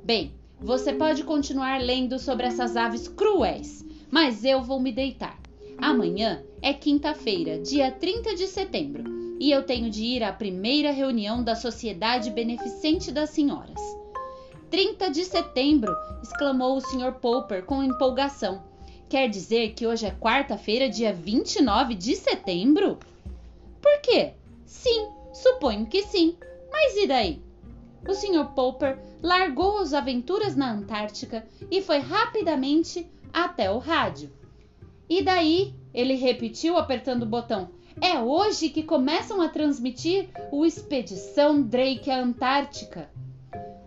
Bem, 0.06 0.34
você 0.60 0.92
pode 0.92 1.24
continuar 1.24 1.80
lendo 1.80 2.18
sobre 2.18 2.48
essas 2.48 2.76
aves 2.76 3.08
cruéis, 3.08 3.86
mas 4.10 4.44
eu 4.44 4.62
vou 4.62 4.80
me 4.80 4.92
deitar. 4.92 5.40
Amanhã 5.78 6.44
é 6.62 6.74
quinta-feira, 6.74 7.60
dia 7.60 7.92
30 7.92 8.36
de 8.36 8.48
setembro, 8.48 9.04
e 9.40 9.52
eu 9.52 9.64
tenho 9.64 9.90
de 9.90 10.04
ir 10.04 10.24
à 10.24 10.34
primeira 10.34 10.92
reunião 10.92 11.44
da 11.44 11.56
Sociedade 11.56 12.32
Beneficente 12.32 13.12
das 13.12 13.30
Senhoras. 13.30 13.80
30 14.72 15.12
de 15.12 15.24
setembro! 15.24 15.96
exclamou 16.22 16.76
o 16.76 16.82
Sr. 16.82 17.14
Popper 17.22 17.64
com 17.64 17.84
empolgação. 17.84 18.64
Quer 19.08 19.30
dizer 19.30 19.74
que 19.74 19.88
hoje 19.88 20.06
é 20.06 20.12
quarta-feira, 20.12 20.90
dia 20.90 21.14
29 21.14 21.94
de 21.94 22.16
setembro? 22.16 22.98
Por 23.82 24.02
quê? 24.02 24.34
Sim, 24.66 25.08
suponho 25.32 25.86
que 25.86 26.04
sim. 26.04 26.36
Mas 26.70 26.98
e 26.98 27.08
daí? 27.08 27.47
O 28.06 28.14
Sr. 28.14 28.46
Popper 28.54 29.00
largou 29.22 29.80
as 29.80 29.94
aventuras 29.94 30.56
na 30.56 30.72
Antártica 30.72 31.48
e 31.72 31.82
foi 31.82 32.00
rapidamente 32.00 33.10
até 33.34 33.72
o 33.72 33.78
rádio. 33.78 34.32
E 35.10 35.22
daí? 35.22 35.74
Ele 35.94 36.16
repetiu 36.16 36.78
apertando 36.78 37.24
o 37.24 37.28
botão. 37.28 37.70
É 38.00 38.20
hoje 38.20 38.70
que 38.70 38.84
começam 38.84 39.42
a 39.42 39.50
transmitir 39.50 40.30
o 40.52 40.66
Expedição 40.66 41.62
Drake 41.62 42.12
à 42.12 42.20
Antártica. 42.20 43.10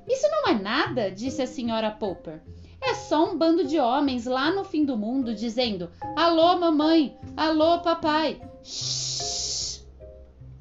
Isso 0.08 0.26
não 0.28 0.48
é 0.48 0.58
nada, 0.58 1.10
disse 1.10 1.42
a 1.42 1.46
senhora 1.46 1.90
Popper. 1.90 2.42
É 2.82 2.94
só 2.94 3.30
um 3.30 3.36
bando 3.36 3.64
de 3.64 3.78
homens 3.78 4.24
lá 4.24 4.50
no 4.50 4.64
fim 4.64 4.84
do 4.84 4.96
mundo 4.96 5.34
dizendo: 5.34 5.90
Alô, 6.16 6.58
mamãe! 6.58 7.16
Alô, 7.36 7.78
papai! 7.80 8.40
Shhh! 8.64 9.20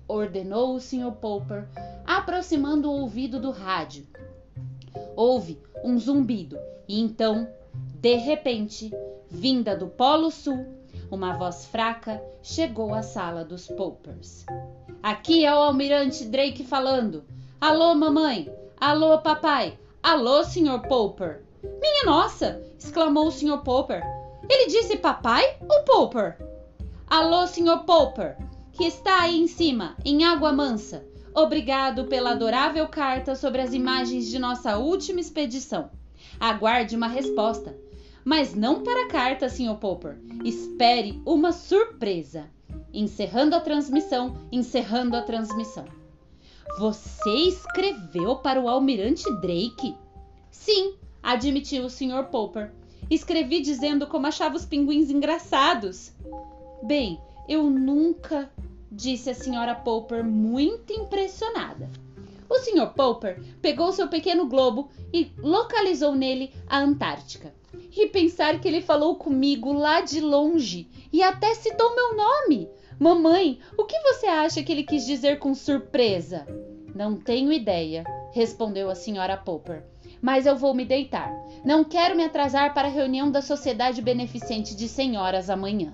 ordenou 0.10 0.75
o 0.75 0.79
Sr. 0.79 1.12
Popper, 1.12 1.70
aproximando 2.29 2.91
o 2.91 3.01
ouvido 3.01 3.39
do 3.39 3.50
rádio. 3.50 4.05
Houve 5.15 5.59
um 5.83 5.98
zumbido 5.98 6.59
e 6.88 7.01
então, 7.01 7.50
de 7.95 8.17
repente, 8.17 8.93
vinda 9.27 9.75
do 9.75 9.88
Polo 9.88 10.29
Sul, 10.29 10.63
uma 11.09 11.36
voz 11.36 11.65
fraca 11.65 12.21
chegou 12.43 12.93
à 12.93 13.01
sala 13.01 13.43
dos 13.43 13.67
Poppers. 13.67 14.45
Aqui 15.01 15.43
é 15.43 15.51
o 15.51 15.57
almirante 15.57 16.24
Drake 16.25 16.63
falando. 16.63 17.25
Alô, 17.59 17.95
mamãe! 17.95 18.48
Alô, 18.79 19.17
papai! 19.17 19.79
Alô, 20.03 20.43
Sr. 20.43 20.88
Popper! 20.88 21.43
Minha 21.81 22.05
nossa! 22.05 22.62
exclamou 22.77 23.25
o 23.25 23.31
Sr. 23.31 23.63
Popper. 23.63 24.03
Ele 24.48 24.67
disse 24.67 24.98
papai 24.98 25.57
ou 25.67 25.83
Popper? 25.83 26.38
Alô, 27.07 27.48
Sr. 27.48 27.79
Popper, 27.88 28.38
que 28.71 28.83
está 28.83 29.24
aí 29.24 29.41
em 29.41 29.48
cima, 29.48 29.95
em 30.05 30.24
água 30.25 30.51
mansa. 30.51 31.09
Obrigado 31.33 32.05
pela 32.05 32.31
adorável 32.31 32.88
carta 32.88 33.36
sobre 33.36 33.62
as 33.62 33.74
imagens 33.74 34.27
de 34.27 34.39
nossa 34.39 34.77
última 34.77 35.19
expedição. 35.19 35.89
Aguarde 36.39 36.95
uma 36.95 37.07
resposta. 37.07 37.77
Mas 38.24 38.53
não 38.53 38.83
para 38.83 39.05
a 39.05 39.07
carta, 39.07 39.50
Sr. 39.50 39.75
Popper. 39.79 40.17
Espere 40.43 41.21
uma 41.25 41.51
surpresa. 41.51 42.50
Encerrando 42.93 43.55
a 43.55 43.59
transmissão, 43.59 44.38
encerrando 44.51 45.15
a 45.15 45.21
transmissão. 45.21 45.86
Você 46.77 47.29
escreveu 47.29 48.38
para 48.38 48.59
o 48.62 48.69
almirante 48.69 49.24
Drake? 49.41 49.95
Sim, 50.51 50.95
admitiu 51.21 51.86
o 51.86 51.89
Sr. 51.89 52.25
Popper. 52.29 52.71
Escrevi 53.09 53.62
dizendo 53.62 54.05
como 54.05 54.27
achava 54.27 54.55
os 54.55 54.65
pinguins 54.65 55.09
engraçados. 55.09 56.13
Bem, 56.83 57.19
eu 57.48 57.69
nunca, 57.69 58.51
disse 58.91 59.29
a 59.29 59.34
Sra. 59.34 59.75
Popper, 59.75 60.24
muito 60.24 60.93
impressionada. 60.93 61.89
O 62.50 62.58
Sr. 62.58 62.88
Popper 62.96 63.39
pegou 63.62 63.91
seu 63.91 64.08
pequeno 64.08 64.48
globo 64.48 64.89
e 65.13 65.31
localizou 65.38 66.15
nele 66.15 66.51
a 66.67 66.79
Antártica. 66.79 67.53
E 67.96 68.08
pensar 68.08 68.60
que 68.60 68.67
ele 68.67 68.81
falou 68.81 69.15
comigo 69.15 69.72
lá 69.72 70.01
de 70.01 70.19
longe 70.19 70.88
e 71.13 71.22
até 71.22 71.53
citou 71.53 71.93
meu 71.96 72.15
nome. 72.15 72.67
Mamãe, 73.00 73.60
o 73.77 73.86
que 73.86 74.00
você 74.00 74.25
acha 74.25 74.63
que 74.63 74.72
ele 74.72 74.84
quis 74.84 75.05
dizer 75.05 75.38
com 75.38 75.53
surpresa? 75.53 76.48
Não 76.96 77.15
tenho 77.15 77.53
ideia, 77.53 78.03
respondeu 78.34 78.89
a 78.89 78.96
senhora 78.96 79.38
Popper. 79.38 79.84
Mas 80.22 80.46
eu 80.46 80.55
vou 80.58 80.74
me 80.74 80.84
deitar. 80.84 81.31
Não 81.63 81.84
quero 81.84 82.15
me 82.15 82.24
atrasar 82.24 82.74
para 82.74 82.88
a 82.88 82.91
reunião 82.91 83.31
da 83.31 83.41
Sociedade 83.41 84.01
Beneficente 84.01 84.75
de 84.75 84.88
Senhoras 84.88 85.50
amanhã. 85.50 85.93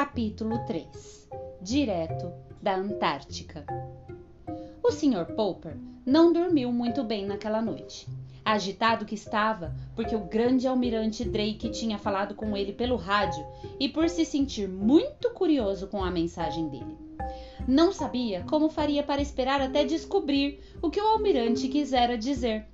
Capítulo 0.00 0.64
3 0.64 1.28
Direto 1.60 2.32
da 2.62 2.74
Antártica 2.74 3.66
o 4.82 4.90
Sr. 4.90 5.34
Popper 5.36 5.76
não 6.06 6.32
dormiu 6.32 6.72
muito 6.72 7.04
bem 7.04 7.26
naquela 7.26 7.60
noite. 7.60 8.08
Agitado 8.42 9.04
que 9.04 9.14
estava, 9.14 9.76
porque 9.94 10.16
o 10.16 10.24
grande 10.24 10.66
almirante 10.66 11.22
Drake 11.22 11.68
tinha 11.68 11.98
falado 11.98 12.34
com 12.34 12.56
ele 12.56 12.72
pelo 12.72 12.96
rádio 12.96 13.44
e 13.78 13.90
por 13.90 14.08
se 14.08 14.24
sentir 14.24 14.66
muito 14.66 15.32
curioso 15.32 15.86
com 15.86 16.02
a 16.02 16.10
mensagem 16.10 16.70
dele. 16.70 16.96
Não 17.68 17.92
sabia 17.92 18.42
como 18.48 18.70
faria 18.70 19.02
para 19.02 19.20
esperar 19.20 19.60
até 19.60 19.84
descobrir 19.84 20.60
o 20.80 20.88
que 20.88 20.98
o 20.98 21.08
almirante 21.08 21.68
quisera 21.68 22.16
dizer. 22.16 22.66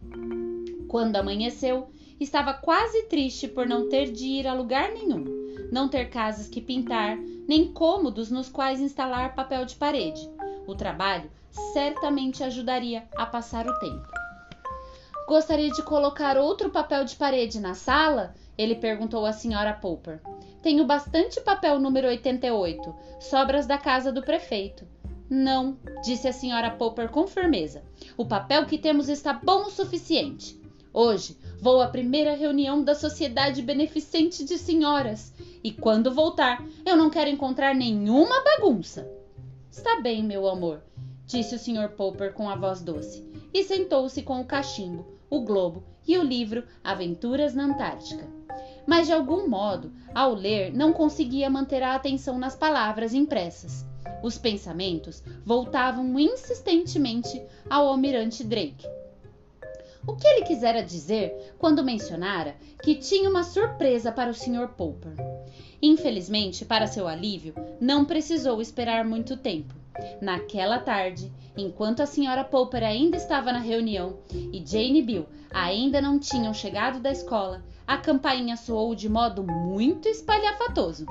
Quando 0.87 1.17
amanheceu, 1.17 1.89
estava 2.21 2.55
quase 2.55 3.03
triste 3.09 3.49
por 3.49 3.67
não 3.67 3.89
ter 3.89 4.13
de 4.13 4.27
ir 4.27 4.47
a 4.47 4.55
lugar 4.55 4.93
nenhum, 4.93 5.46
não 5.71 5.89
ter 5.89 6.11
casas 6.11 6.49
que 6.49 6.61
pintar, 6.61 7.17
nem 7.49 7.73
cômodos 7.73 8.31
nos 8.31 8.49
quais 8.49 8.81
instalar 8.81 9.35
papel 9.35 9.65
de 9.65 9.77
parede. 9.77 10.29
O 10.67 10.75
trabalho 10.75 11.31
certamente 11.73 12.43
ajudaria 12.43 13.07
a 13.17 13.27
passar 13.27 13.67
o 13.67 13.79
tempo. 13.79 14.07
Gostaria 15.27 15.71
de 15.71 15.83
colocar 15.83 16.37
outro 16.37 16.71
papel 16.71 17.05
de 17.05 17.17
parede 17.17 17.59
na 17.61 17.75
sala? 17.75 18.35
Ele 18.57 18.77
perguntou 18.77 19.27
à 19.27 19.33
senhora 19.33 19.73
Popper. 19.73 20.21
Tenho 20.63 20.85
bastante 20.85 21.41
papel 21.41 21.79
número 21.79 22.07
88, 22.09 22.95
sobras 23.21 23.67
da 23.67 23.77
casa 23.77 24.13
do 24.13 24.23
prefeito. 24.23 24.87
Não, 25.29 25.77
disse 26.05 26.29
a 26.29 26.33
senhora 26.33 26.71
Popper 26.71 27.09
com 27.09 27.27
firmeza. 27.27 27.83
O 28.17 28.25
papel 28.25 28.65
que 28.67 28.79
temos 28.79 29.09
está 29.09 29.33
bom 29.33 29.65
o 29.65 29.71
suficiente. 29.71 30.61
Hoje 30.93 31.37
vou 31.61 31.81
à 31.81 31.89
primeira 31.89 32.35
reunião 32.35 32.83
da 32.83 32.95
Sociedade 32.95 33.63
Beneficente 33.63 34.45
de 34.45 34.59
Senhoras 34.59 35.33
e 35.63 35.73
quando 35.73 36.15
voltar 36.15 36.65
eu 36.85 36.97
não 36.97 37.11
quero 37.11 37.31
encontrar 37.31 37.75
nenhuma 37.75 38.43
bagunça. 38.45 39.11
Está 39.71 40.01
bem, 40.01 40.23
meu 40.23 40.49
amor, 40.49 40.83
disse 41.27 41.55
o 41.55 41.59
Sr. 41.59 41.91
Popper 41.97 42.33
com 42.33 42.49
a 42.49 42.57
voz 42.57 42.81
doce, 42.81 43.25
e 43.53 43.65
sentou-se 43.65 44.23
com 44.23 44.41
o 44.41 44.45
cachimbo, 44.45 45.07
o 45.29 45.41
globo 45.41 45.83
e 46.07 46.17
o 46.17 46.23
livro 46.23 46.65
Aventuras 46.85 47.55
na 47.55 47.65
Antártica. 47.65 48.27
Mas 48.87 49.07
de 49.07 49.13
algum 49.13 49.49
modo, 49.49 49.93
ao 50.15 50.33
ler, 50.33 50.73
não 50.73 50.93
conseguia 50.93 51.51
manter 51.51 51.83
a 51.83 51.95
atenção 51.95 52.39
nas 52.39 52.55
palavras 52.55 53.13
impressas. 53.13 53.85
Os 54.23 54.39
pensamentos 54.39 55.23
voltavam 55.45 56.19
insistentemente 56.19 57.43
ao 57.69 57.89
almirante 57.89 58.45
Drake. 58.45 58.87
O 60.07 60.15
que 60.15 60.27
ele 60.27 60.45
quisera 60.45 60.83
dizer 60.83 61.55
quando 61.59 61.85
mencionara 61.85 62.57
que 62.83 62.95
tinha 62.95 63.29
uma 63.29 63.43
surpresa 63.43 64.13
para 64.13 64.31
o 64.31 64.35
Sr. 64.35 64.69
Popper. 64.77 65.13
Infelizmente, 65.83 66.65
para 66.65 66.87
seu 66.87 67.07
alívio, 67.07 67.55
não 67.81 68.05
precisou 68.05 68.61
esperar 68.61 69.05
muito 69.05 69.37
tempo. 69.37 69.75
Naquela 70.21 70.79
tarde, 70.79 71.33
enquanto 71.57 72.01
a 72.01 72.05
Sra. 72.05 72.45
Popper 72.45 72.85
ainda 72.85 73.17
estava 73.17 73.53
na 73.53 73.59
reunião 73.59 74.19
e 74.31 74.63
Jane 74.65 74.99
e 74.99 75.03
Bill 75.03 75.27
ainda 75.53 76.01
não 76.01 76.19
tinham 76.19 76.53
chegado 76.53 77.01
da 77.01 77.11
escola, 77.11 77.65
a 77.87 77.97
campainha 77.97 78.57
soou 78.57 78.95
de 78.95 79.09
modo 79.09 79.43
muito 79.43 80.09
espalhafatoso. 80.09 81.07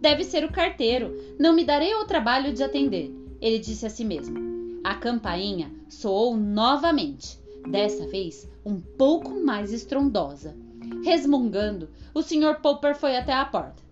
Deve 0.00 0.24
ser 0.24 0.44
o 0.44 0.52
carteiro, 0.52 1.36
não 1.38 1.52
me 1.52 1.64
darei 1.64 1.92
ao 1.92 2.06
trabalho 2.06 2.52
de 2.52 2.62
atender, 2.62 3.12
ele 3.40 3.58
disse 3.58 3.86
a 3.86 3.90
si 3.90 4.04
mesmo. 4.04 4.80
A 4.82 4.94
campainha 4.94 5.70
soou 5.88 6.36
novamente, 6.36 7.38
dessa 7.70 8.06
vez 8.06 8.48
um 8.64 8.80
pouco 8.80 9.30
mais 9.44 9.72
estrondosa. 9.72 10.56
Resmungando, 11.04 11.88
o 12.14 12.22
Sr. 12.22 12.60
Popper 12.62 12.96
foi 12.96 13.16
até 13.16 13.32
a 13.32 13.44
porta. 13.44 13.82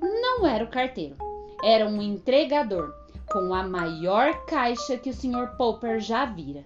Não 0.00 0.46
era 0.46 0.64
o 0.64 0.68
carteiro, 0.68 1.16
era 1.62 1.86
um 1.86 2.00
entregador 2.00 2.94
com 3.30 3.52
a 3.52 3.62
maior 3.62 4.46
caixa 4.46 4.96
que 4.96 5.10
o 5.10 5.14
Sr. 5.14 5.56
Popper 5.56 6.00
já 6.00 6.24
vira. 6.24 6.64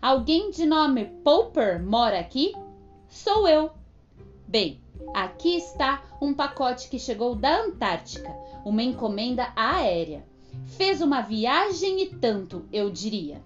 Alguém 0.00 0.50
de 0.50 0.66
nome 0.66 1.04
Popper 1.22 1.82
mora 1.84 2.18
aqui? 2.18 2.52
Sou 3.08 3.46
eu. 3.46 3.70
Bem, 4.48 4.80
aqui 5.14 5.56
está 5.56 6.02
um 6.20 6.34
pacote 6.34 6.88
que 6.88 6.98
chegou 6.98 7.34
da 7.34 7.62
Antártica, 7.62 8.30
uma 8.64 8.82
encomenda 8.82 9.52
aérea. 9.54 10.24
Fez 10.76 11.00
uma 11.00 11.20
viagem 11.20 12.02
e 12.02 12.06
tanto, 12.06 12.64
eu 12.72 12.90
diria. 12.90 13.40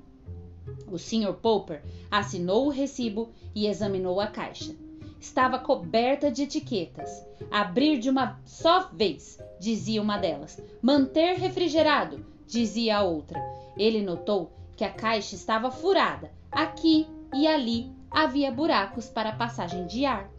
O 0.90 0.99
Sr. 0.99 1.32
Popper 1.35 1.82
assinou 2.11 2.66
o 2.66 2.70
recibo 2.70 3.30
e 3.54 3.66
examinou 3.66 4.20
a 4.20 4.26
caixa. 4.26 4.75
Estava 5.20 5.58
coberta 5.58 6.30
de 6.30 6.42
etiquetas. 6.42 7.25
Abrir 7.50 7.99
de 7.99 8.11
uma 8.11 8.40
só 8.44 8.88
vez, 8.92 9.38
dizia 9.58 10.00
uma 10.02 10.18
delas. 10.18 10.61
Manter 10.82 11.37
refrigerado, 11.37 12.25
dizia 12.46 12.99
a 12.99 13.02
outra. 13.02 13.40
Ele 13.76 14.02
notou 14.02 14.52
que 14.76 14.85
a 14.85 14.90
caixa 14.90 15.35
estava 15.35 15.70
furada. 15.70 16.30
Aqui 16.50 17.06
e 17.35 17.46
ali 17.46 17.90
havia 18.11 18.50
buracos 18.50 19.08
para 19.08 19.32
passagem 19.32 19.87
de 19.87 20.04
ar. 20.04 20.30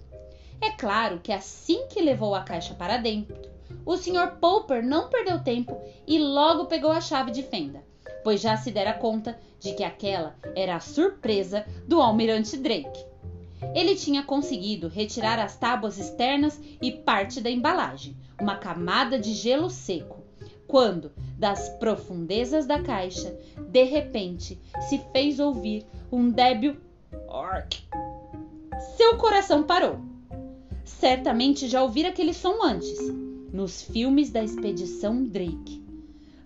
É 0.59 0.71
claro 0.71 1.19
que 1.19 1.31
assim 1.31 1.87
que 1.87 2.01
levou 2.01 2.33
a 2.33 2.41
caixa 2.41 2.73
para 2.73 2.97
dentro, 2.97 3.37
o 3.85 3.95
Sr. 3.97 4.37
Popper 4.39 4.85
não 4.85 5.09
perdeu 5.09 5.43
tempo 5.43 5.79
e 6.07 6.17
logo 6.17 6.65
pegou 6.65 6.91
a 6.91 7.01
chave 7.01 7.31
de 7.31 7.43
fenda, 7.43 7.83
pois 8.27 8.41
já 8.41 8.57
se 8.57 8.71
dera 8.71 8.91
conta 8.91 9.39
de 9.57 9.73
que 9.73 9.85
aquela 9.85 10.35
era 10.53 10.75
a 10.75 10.81
surpresa 10.81 11.65
do 11.87 12.01
almirante 12.01 12.57
Drake. 12.57 13.05
Ele 13.73 13.95
tinha 13.95 14.21
conseguido 14.21 14.89
retirar 14.89 15.39
as 15.39 15.55
tábuas 15.55 15.97
externas 15.97 16.59
e 16.81 16.91
parte 16.91 17.39
da 17.39 17.49
embalagem, 17.49 18.17
uma 18.37 18.57
camada 18.57 19.17
de 19.17 19.31
gelo 19.31 19.69
seco, 19.69 20.25
quando, 20.67 21.13
das 21.39 21.69
profundezas 21.79 22.65
da 22.65 22.81
caixa, 22.81 23.33
de 23.69 23.83
repente 23.83 24.59
se 24.89 24.99
fez 25.13 25.39
ouvir 25.39 25.85
um 26.11 26.29
débil 26.29 26.75
orc. 27.29 27.81
Seu 28.97 29.15
coração 29.15 29.63
parou. 29.63 30.01
Certamente 30.83 31.69
já 31.69 31.81
ouvira 31.81 32.09
aquele 32.09 32.33
som 32.33 32.61
antes, 32.61 32.99
nos 33.53 33.83
filmes 33.83 34.29
da 34.31 34.43
expedição 34.43 35.23
Drake. 35.23 35.86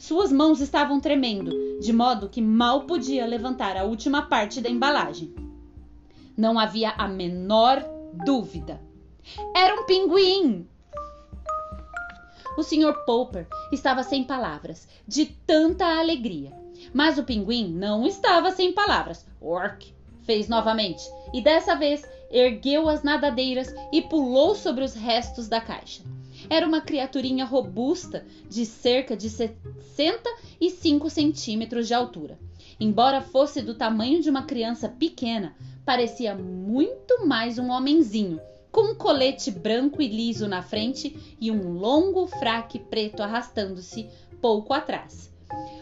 Suas 0.01 0.31
mãos 0.31 0.60
estavam 0.60 1.00
tremendo, 1.00 1.79
de 1.79 1.93
modo 1.93 2.27
que 2.27 2.41
mal 2.41 2.86
podia 2.88 3.24
levantar 3.24 3.77
a 3.77 3.84
última 3.84 4.24
parte 4.24 4.60
da 4.60 4.67
embalagem. 4.67 5.31
Não 6.36 6.58
havia 6.58 6.89
a 6.98 7.08
menor 7.08 7.86
dúvida. 8.25 8.81
Era 9.55 9.79
um 9.79 9.86
pinguim! 9.86 10.67
O 12.58 12.63
Sr. 12.63 13.06
Popper 13.06 13.47
estava 13.71 14.02
sem 14.02 14.23
palavras, 14.23 14.88
de 15.08 15.28
tanta 15.28 15.86
alegria. 15.86 16.52
Mas 16.91 17.19
o 17.19 17.23
pinguim 17.23 17.71
não 17.71 18.08
estava 18.08 18.49
sem 18.49 18.73
palavras. 18.73 19.23
Orc! 19.39 19.93
fez 20.23 20.49
novamente, 20.49 21.04
e 21.32 21.43
dessa 21.43 21.75
vez 21.75 22.04
ergueu 22.32 22.89
as 22.89 23.04
nadadeiras 23.04 23.71
e 23.93 24.02
pulou 24.02 24.56
sobre 24.56 24.84
os 24.84 24.95
restos 24.95 25.47
da 25.47 25.62
caixa. 25.62 26.02
Era 26.51 26.67
uma 26.67 26.81
criaturinha 26.81 27.45
robusta 27.45 28.25
de 28.49 28.65
cerca 28.65 29.15
de 29.15 29.29
65 29.29 31.09
centímetros 31.09 31.87
de 31.87 31.93
altura. 31.93 32.37
Embora 32.77 33.21
fosse 33.21 33.61
do 33.61 33.73
tamanho 33.73 34.21
de 34.21 34.29
uma 34.29 34.43
criança 34.43 34.89
pequena, 34.89 35.55
parecia 35.85 36.35
muito 36.35 37.25
mais 37.25 37.57
um 37.57 37.69
homenzinho, 37.69 38.41
com 38.69 38.91
um 38.91 38.95
colete 38.95 39.49
branco 39.49 40.01
e 40.01 40.09
liso 40.09 40.45
na 40.45 40.61
frente 40.61 41.37
e 41.39 41.49
um 41.49 41.71
longo 41.71 42.27
fraque 42.27 42.79
preto 42.79 43.23
arrastando-se 43.23 44.09
pouco 44.41 44.73
atrás. 44.73 45.33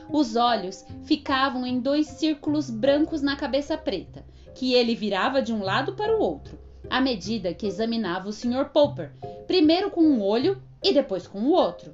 Os 0.07 0.35
olhos 0.35 0.85
ficavam 1.03 1.65
em 1.65 1.79
dois 1.79 2.05
círculos 2.05 2.69
brancos 2.69 3.23
na 3.23 3.35
cabeça 3.35 3.75
preta, 3.75 4.23
que 4.53 4.75
ele 4.75 4.93
virava 4.93 5.41
de 5.41 5.51
um 5.51 5.63
lado 5.63 5.95
para 5.95 6.15
o 6.15 6.21
outro, 6.21 6.59
à 6.89 6.99
medida 6.99 7.53
que 7.53 7.67
examinava 7.67 8.29
o 8.29 8.33
Sr. 8.33 8.69
Popper, 8.73 9.11
primeiro 9.45 9.91
com 9.91 10.01
um 10.01 10.21
olho 10.21 10.61
e 10.83 10.93
depois 10.93 11.27
com 11.27 11.39
o 11.39 11.51
outro. 11.51 11.93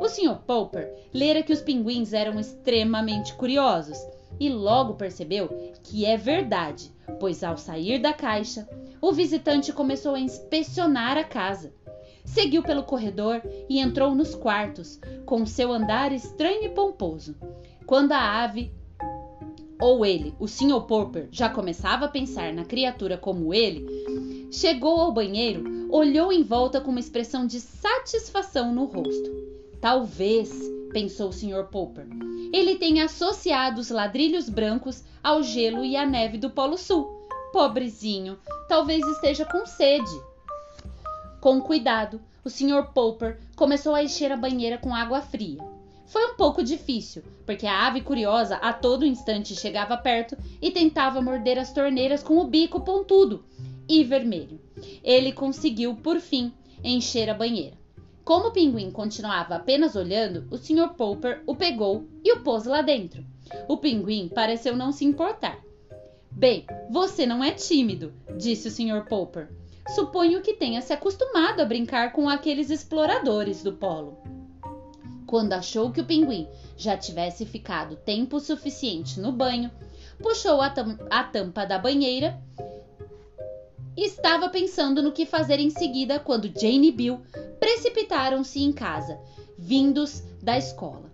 O 0.00 0.08
Sr. 0.08 0.36
Popper 0.46 0.92
lera 1.12 1.42
que 1.42 1.52
os 1.52 1.60
pinguins 1.60 2.12
eram 2.12 2.40
extremamente 2.40 3.34
curiosos 3.34 3.98
e 4.40 4.48
logo 4.48 4.94
percebeu 4.94 5.48
que 5.82 6.04
é 6.04 6.16
verdade, 6.16 6.92
pois 7.20 7.44
ao 7.44 7.56
sair 7.56 8.00
da 8.00 8.12
caixa, 8.12 8.68
o 9.00 9.12
visitante 9.12 9.72
começou 9.72 10.14
a 10.14 10.20
inspecionar 10.20 11.16
a 11.16 11.24
casa. 11.24 11.72
Seguiu 12.24 12.62
pelo 12.62 12.84
corredor 12.84 13.42
e 13.68 13.78
entrou 13.78 14.14
nos 14.14 14.34
quartos, 14.34 15.00
com 15.26 15.44
seu 15.44 15.72
andar 15.72 16.12
estranho 16.12 16.64
e 16.64 16.68
pomposo. 16.68 17.36
Quando 17.84 18.12
a 18.12 18.42
ave 18.42 18.72
ou 19.82 20.06
ele, 20.06 20.32
o 20.38 20.46
Sr. 20.46 20.82
Popper, 20.86 21.26
já 21.32 21.48
começava 21.48 22.04
a 22.04 22.08
pensar 22.08 22.52
na 22.52 22.64
criatura 22.64 23.18
como 23.18 23.52
ele, 23.52 24.46
chegou 24.52 25.00
ao 25.00 25.10
banheiro, 25.10 25.88
olhou 25.90 26.32
em 26.32 26.44
volta 26.44 26.80
com 26.80 26.92
uma 26.92 27.00
expressão 27.00 27.44
de 27.44 27.60
satisfação 27.60 28.72
no 28.72 28.84
rosto. 28.84 29.28
Talvez, 29.80 30.52
pensou 30.92 31.30
o 31.30 31.32
Sr. 31.32 31.64
Popper, 31.68 32.06
ele 32.52 32.76
tenha 32.76 33.06
associado 33.06 33.80
os 33.80 33.90
ladrilhos 33.90 34.48
brancos 34.48 35.02
ao 35.20 35.42
gelo 35.42 35.84
e 35.84 35.96
à 35.96 36.06
neve 36.06 36.38
do 36.38 36.50
Polo 36.50 36.78
Sul. 36.78 37.08
Pobrezinho, 37.52 38.38
talvez 38.68 39.04
esteja 39.04 39.44
com 39.44 39.66
sede. 39.66 40.22
Com 41.40 41.60
cuidado, 41.60 42.20
o 42.44 42.48
Sr. 42.48 42.86
Popper 42.94 43.40
começou 43.56 43.96
a 43.96 44.04
encher 44.04 44.30
a 44.30 44.36
banheira 44.36 44.78
com 44.78 44.94
água 44.94 45.20
fria. 45.20 45.58
Foi 46.12 46.26
um 46.26 46.34
pouco 46.34 46.62
difícil, 46.62 47.22
porque 47.46 47.66
a 47.66 47.86
ave 47.86 48.02
curiosa 48.02 48.56
a 48.56 48.70
todo 48.70 49.06
instante 49.06 49.56
chegava 49.56 49.96
perto 49.96 50.36
e 50.60 50.70
tentava 50.70 51.22
morder 51.22 51.58
as 51.58 51.72
torneiras 51.72 52.22
com 52.22 52.36
o 52.36 52.46
bico 52.46 52.82
pontudo 52.82 53.46
e 53.88 54.04
vermelho. 54.04 54.60
Ele 55.02 55.32
conseguiu, 55.32 55.94
por 55.94 56.20
fim, 56.20 56.52
encher 56.84 57.30
a 57.30 57.34
banheira. 57.34 57.78
Como 58.26 58.48
o 58.48 58.50
pinguim 58.52 58.90
continuava 58.90 59.54
apenas 59.54 59.96
olhando, 59.96 60.46
o 60.50 60.58
Sr. 60.58 60.90
Popper 60.98 61.42
o 61.46 61.56
pegou 61.56 62.06
e 62.22 62.30
o 62.30 62.42
pôs 62.42 62.66
lá 62.66 62.82
dentro. 62.82 63.24
O 63.66 63.78
pinguim 63.78 64.28
pareceu 64.28 64.76
não 64.76 64.92
se 64.92 65.06
importar. 65.06 65.64
Bem, 66.30 66.66
você 66.90 67.24
não 67.24 67.42
é 67.42 67.52
tímido, 67.52 68.12
disse 68.36 68.68
o 68.68 68.70
Sr. 68.70 69.08
Popper. 69.08 69.48
Suponho 69.94 70.42
que 70.42 70.52
tenha 70.52 70.82
se 70.82 70.92
acostumado 70.92 71.60
a 71.60 71.64
brincar 71.64 72.12
com 72.12 72.28
aqueles 72.28 72.68
exploradores 72.68 73.62
do 73.62 73.72
polo. 73.72 74.41
Quando 75.32 75.54
achou 75.54 75.90
que 75.90 76.02
o 76.02 76.04
pinguim 76.04 76.46
já 76.76 76.94
tivesse 76.94 77.46
ficado 77.46 77.96
tempo 77.96 78.38
suficiente 78.38 79.18
no 79.18 79.32
banho, 79.32 79.70
puxou 80.18 80.60
a, 80.60 80.68
tam 80.68 80.98
a 81.08 81.24
tampa 81.24 81.64
da 81.64 81.78
banheira 81.78 82.38
e 83.96 84.04
estava 84.04 84.50
pensando 84.50 85.02
no 85.02 85.10
que 85.10 85.24
fazer 85.24 85.58
em 85.58 85.70
seguida 85.70 86.20
quando 86.20 86.52
Jane 86.54 86.88
e 86.88 86.92
Bill 86.92 87.22
precipitaram-se 87.58 88.62
em 88.62 88.74
casa, 88.74 89.18
vindos 89.56 90.22
da 90.42 90.58
escola. 90.58 91.10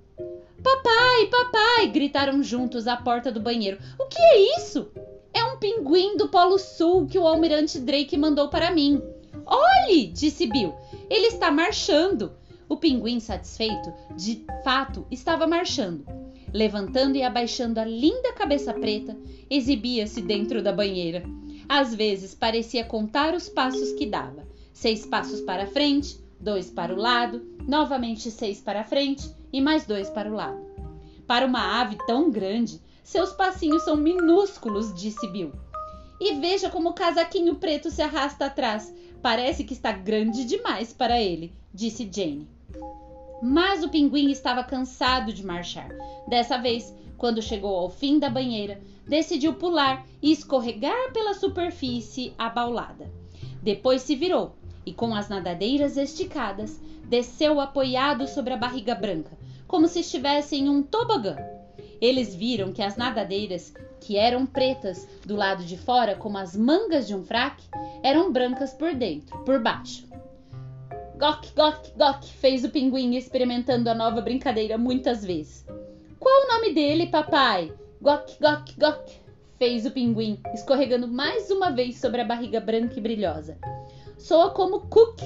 Papai, 0.64 1.26
papai! 1.26 1.87
gritaram 1.87 2.42
juntos 2.42 2.88
à 2.88 2.96
porta 2.96 3.31
do 3.31 3.38
banheiro. 3.38 3.78
O 4.00 4.07
que 4.07 4.20
é 4.20 4.59
isso? 4.59 4.88
É 5.33 5.44
um 5.44 5.59
pinguim 5.59 6.16
do 6.16 6.28
Polo 6.28 6.59
Sul 6.59 7.07
que 7.07 7.20
o 7.20 7.24
almirante 7.28 7.78
Drake 7.78 8.18
mandou 8.18 8.48
para 8.48 8.72
mim. 8.72 9.00
Olhe, 9.46 10.09
disse 10.09 10.44
Bill. 10.44 10.74
Ele 11.09 11.28
está 11.28 11.52
marchando. 11.52 12.37
O 12.68 12.76
pinguim, 12.76 13.18
satisfeito, 13.18 13.92
de 14.14 14.44
fato 14.62 15.07
estava 15.11 15.46
marchando. 15.46 16.04
Levantando 16.52 17.16
e 17.16 17.22
abaixando 17.22 17.81
a 17.81 17.85
linda 17.85 18.33
cabeça 18.35 18.74
preta, 18.74 19.16
exibia-se 19.48 20.20
dentro 20.20 20.62
da 20.62 20.72
banheira. 20.72 21.22
Às 21.66 21.94
vezes 21.94 22.35
parecia 22.35 22.85
contar 22.85 23.35
os 23.35 23.48
passos 23.48 23.92
que 23.92 24.07
dava: 24.07 24.46
seis 24.72 25.07
passos 25.07 25.40
para 25.40 25.66
frente, 25.66 26.18
dois 26.38 26.70
para 26.70 26.92
o 26.92 26.96
lado, 26.96 27.42
novamente 27.66 28.31
seis 28.31 28.61
para 28.61 28.85
frente 28.85 29.31
e 29.52 29.61
mais 29.61 29.87
dois 29.87 30.11
para 30.11 30.31
o 30.31 30.35
lado. 30.35 30.61
Para 31.26 31.46
uma 31.46 31.81
ave 31.81 31.96
tão 32.07 32.31
grande, 32.31 32.81
seus 33.02 33.33
passinhos 33.33 33.83
são 33.83 33.96
minúsculos, 33.96 34.94
disse 34.94 35.26
Bill. 35.28 35.52
E 36.20 36.35
veja 36.35 36.68
como 36.68 36.90
o 36.90 36.94
casaquinho 36.94 37.54
preto 37.54 37.90
se 37.90 38.02
arrasta 38.02 38.46
atrás. 38.46 38.92
Parece 39.22 39.64
que 39.64 39.72
está 39.72 39.92
grande 39.92 40.44
demais 40.44 40.92
para 40.92 41.20
ele, 41.20 41.52
disse 41.72 42.09
Jane. 42.11 42.57
Mas 43.42 43.83
o 43.83 43.88
pinguim 43.88 44.31
estava 44.31 44.64
cansado 44.64 45.33
de 45.33 45.44
marchar. 45.44 45.88
Dessa 46.26 46.59
vez, 46.59 46.94
quando 47.16 47.42
chegou 47.42 47.74
ao 47.74 47.90
fim 47.90 48.18
da 48.18 48.31
banheira, 48.31 48.81
decidiu 49.07 49.54
pular 49.54 50.07
e 50.22 50.31
escorregar 50.33 51.12
pela 51.12 51.35
superfície 51.35 52.33
abaulada. 52.38 53.11
Depois 53.62 54.02
se 54.02 54.14
virou 54.14 54.54
e, 54.85 54.92
com 54.92 55.14
as 55.14 55.28
nadadeiras 55.28 55.96
esticadas, 55.96 56.81
desceu 57.04 57.61
apoiado 57.61 58.26
sobre 58.26 58.52
a 58.52 58.57
barriga 58.57 58.94
branca, 58.94 59.37
como 59.66 59.88
se 59.88 60.00
estivesse 60.00 60.57
em 60.57 60.68
um 60.68 60.83
tobogã. 60.83 61.37
Eles 62.00 62.35
viram 62.35 62.72
que 62.72 62.83
as 62.83 62.96
nadadeiras, 62.96 63.74
que 64.00 64.16
eram 64.16 64.46
pretas 64.46 65.09
do 65.26 65.35
lado 65.35 65.64
de 65.64 65.76
fora 65.76 66.14
como 66.14 66.38
as 66.38 66.57
mangas 66.57 67.07
de 67.07 67.14
um 67.14 67.24
fraque, 67.24 67.64
eram 68.02 68.33
brancas 68.33 68.72
por 68.72 68.94
dentro, 68.94 69.38
por 69.40 69.61
baixo. 69.61 70.07
Gok, 71.18 71.48
gok, 71.57 71.90
gok, 71.96 72.24
fez 72.24 72.62
o 72.62 72.70
pinguim 72.70 73.16
experimentando 73.16 73.90
a 73.90 73.94
nova 73.94 74.20
brincadeira 74.20 74.78
muitas 74.78 75.24
vezes. 75.24 75.66
Qual 76.20 76.44
o 76.44 76.46
nome 76.46 76.72
dele, 76.72 77.09
papai? 77.09 77.72
Gok, 78.00 78.37
gok, 78.40 78.74
gok, 78.78 79.12
fez 79.59 79.85
o 79.85 79.90
pinguim, 79.90 80.40
escorregando 80.54 81.09
mais 81.09 81.50
uma 81.50 81.72
vez 81.72 81.98
sobre 81.98 82.20
a 82.20 82.24
barriga 82.24 82.61
branca 82.61 82.94
e 82.96 83.02
brilhosa. 83.02 83.59
Soa 84.16 84.50
como 84.50 84.83
Cook, 84.83 85.20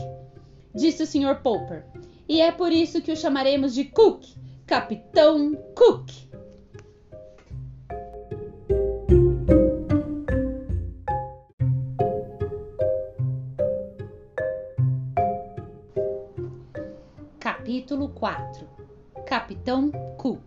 disse 0.75 1.03
o 1.03 1.07
Sr. 1.07 1.43
Popper. 1.43 1.85
E 2.27 2.41
é 2.41 2.51
por 2.51 2.73
isso 2.73 3.03
que 3.03 3.13
o 3.13 3.17
chamaremos 3.17 3.75
de 3.75 3.85
Cook, 3.85 4.25
Capitão 4.67 5.55
Cook. 5.75 6.11
Capítulo 17.63 18.09
4 18.09 18.67
Capitão 19.25 19.93
Cook 20.19 20.43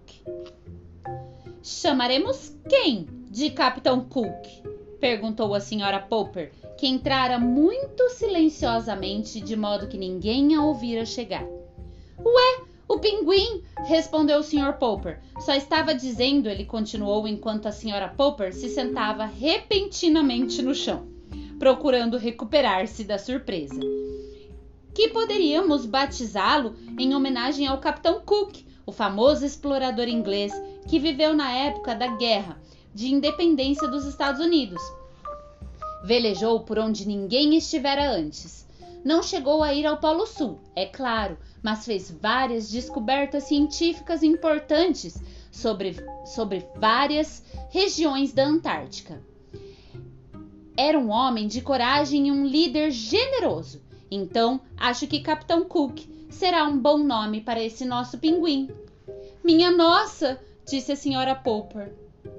Chamaremos 1.63 2.54
quem 2.67 3.08
de 3.32 3.51
Capitão 3.51 4.01
Cook? 4.01 4.45
perguntou 4.99 5.56
a 5.56 5.62
senhora 5.62 6.01
Popper, 6.01 6.51
que 6.78 6.86
entrara 6.86 7.39
muito 7.39 8.10
silenciosamente, 8.10 9.39
de 9.39 9.56
modo 9.56 9.88
que 9.88 9.97
ninguém 9.97 10.56
a 10.56 10.65
ouvira 10.65 11.06
chegar. 11.06 11.45
Ué, 12.19 12.65
o 12.86 12.99
pinguim! 12.99 13.63
respondeu 13.86 14.39
o 14.39 14.43
Sr. 14.43 14.73
Popper. 14.78 15.21
Só 15.39 15.56
estava 15.56 15.95
dizendo, 15.95 16.49
ele 16.49 16.65
continuou 16.65 17.25
enquanto 17.30 17.67
a 17.67 17.71
senhora 17.71 18.10
Popper 18.10 18.54
se 18.54 18.67
sentava 18.67 19.23
repentinamente 19.23 20.62
no 20.62 20.75
chão, 20.75 21.08
procurando 21.58 22.17
recuperar-se 22.17 23.06
da 23.06 23.17
surpresa. 23.17 23.80
Que 24.95 25.10
poderíamos 25.10 25.86
batizá-lo 25.86 26.73
em 26.97 27.13
homenagem 27.13 27.67
ao 27.67 27.79
Capitão 27.79 28.21
Cook, 28.21 28.65
o 28.86 28.93
famoso 28.93 29.45
explorador 29.45 30.08
inglês 30.08 30.53
que 30.88 30.97
viveu 30.97 31.34
na 31.34 31.51
época 31.51 31.93
da 31.93 32.08
Guerra 32.15 32.58
de 32.93 33.13
Independência 33.13 33.89
dos 33.89 34.05
Estados 34.05 34.39
Unidos. 34.39 34.81
Velejou 36.05 36.62
por 36.62 36.79
onde 36.79 37.05
ninguém 37.05 37.58
estivera 37.58 38.10
antes. 38.10 38.65
Não 39.03 39.21
chegou 39.21 39.62
a 39.62 39.73
ir 39.73 39.86
ao 39.86 39.97
Polo 39.97 40.25
Sul, 40.25 40.62
é 40.73 40.86
claro, 40.86 41.38
mas 41.62 41.86
fez 41.86 42.10
várias 42.10 42.71
descobertas 42.71 43.43
científicas 43.43 44.23
importantes 44.23 45.21
sobre, 45.51 45.97
sobre 46.25 46.65
várias 46.77 47.43
regiões 47.69 48.31
da 48.31 48.45
Antártica. 48.45 49.21
Era 50.77 50.97
um 50.97 51.10
homem 51.10 51.49
de 51.49 51.60
coragem 51.60 52.29
e 52.29 52.31
um 52.31 52.45
líder 52.45 52.91
generoso. 52.91 53.84
Então, 54.15 54.62
acho 54.78 55.08
que 55.08 55.19
Capitão 55.19 55.65
Cook 55.65 55.99
será 56.30 56.63
um 56.63 56.80
bom 56.80 56.99
nome 56.99 57.41
para 57.41 57.62
esse 57.62 57.84
nosso 57.84 58.17
pinguim. 58.17 58.69
Minha 59.43 59.69
nossa, 59.69 60.39
disse 60.65 60.93
a 60.93 60.95
senhora 60.95 61.36
Popper. 61.36 61.93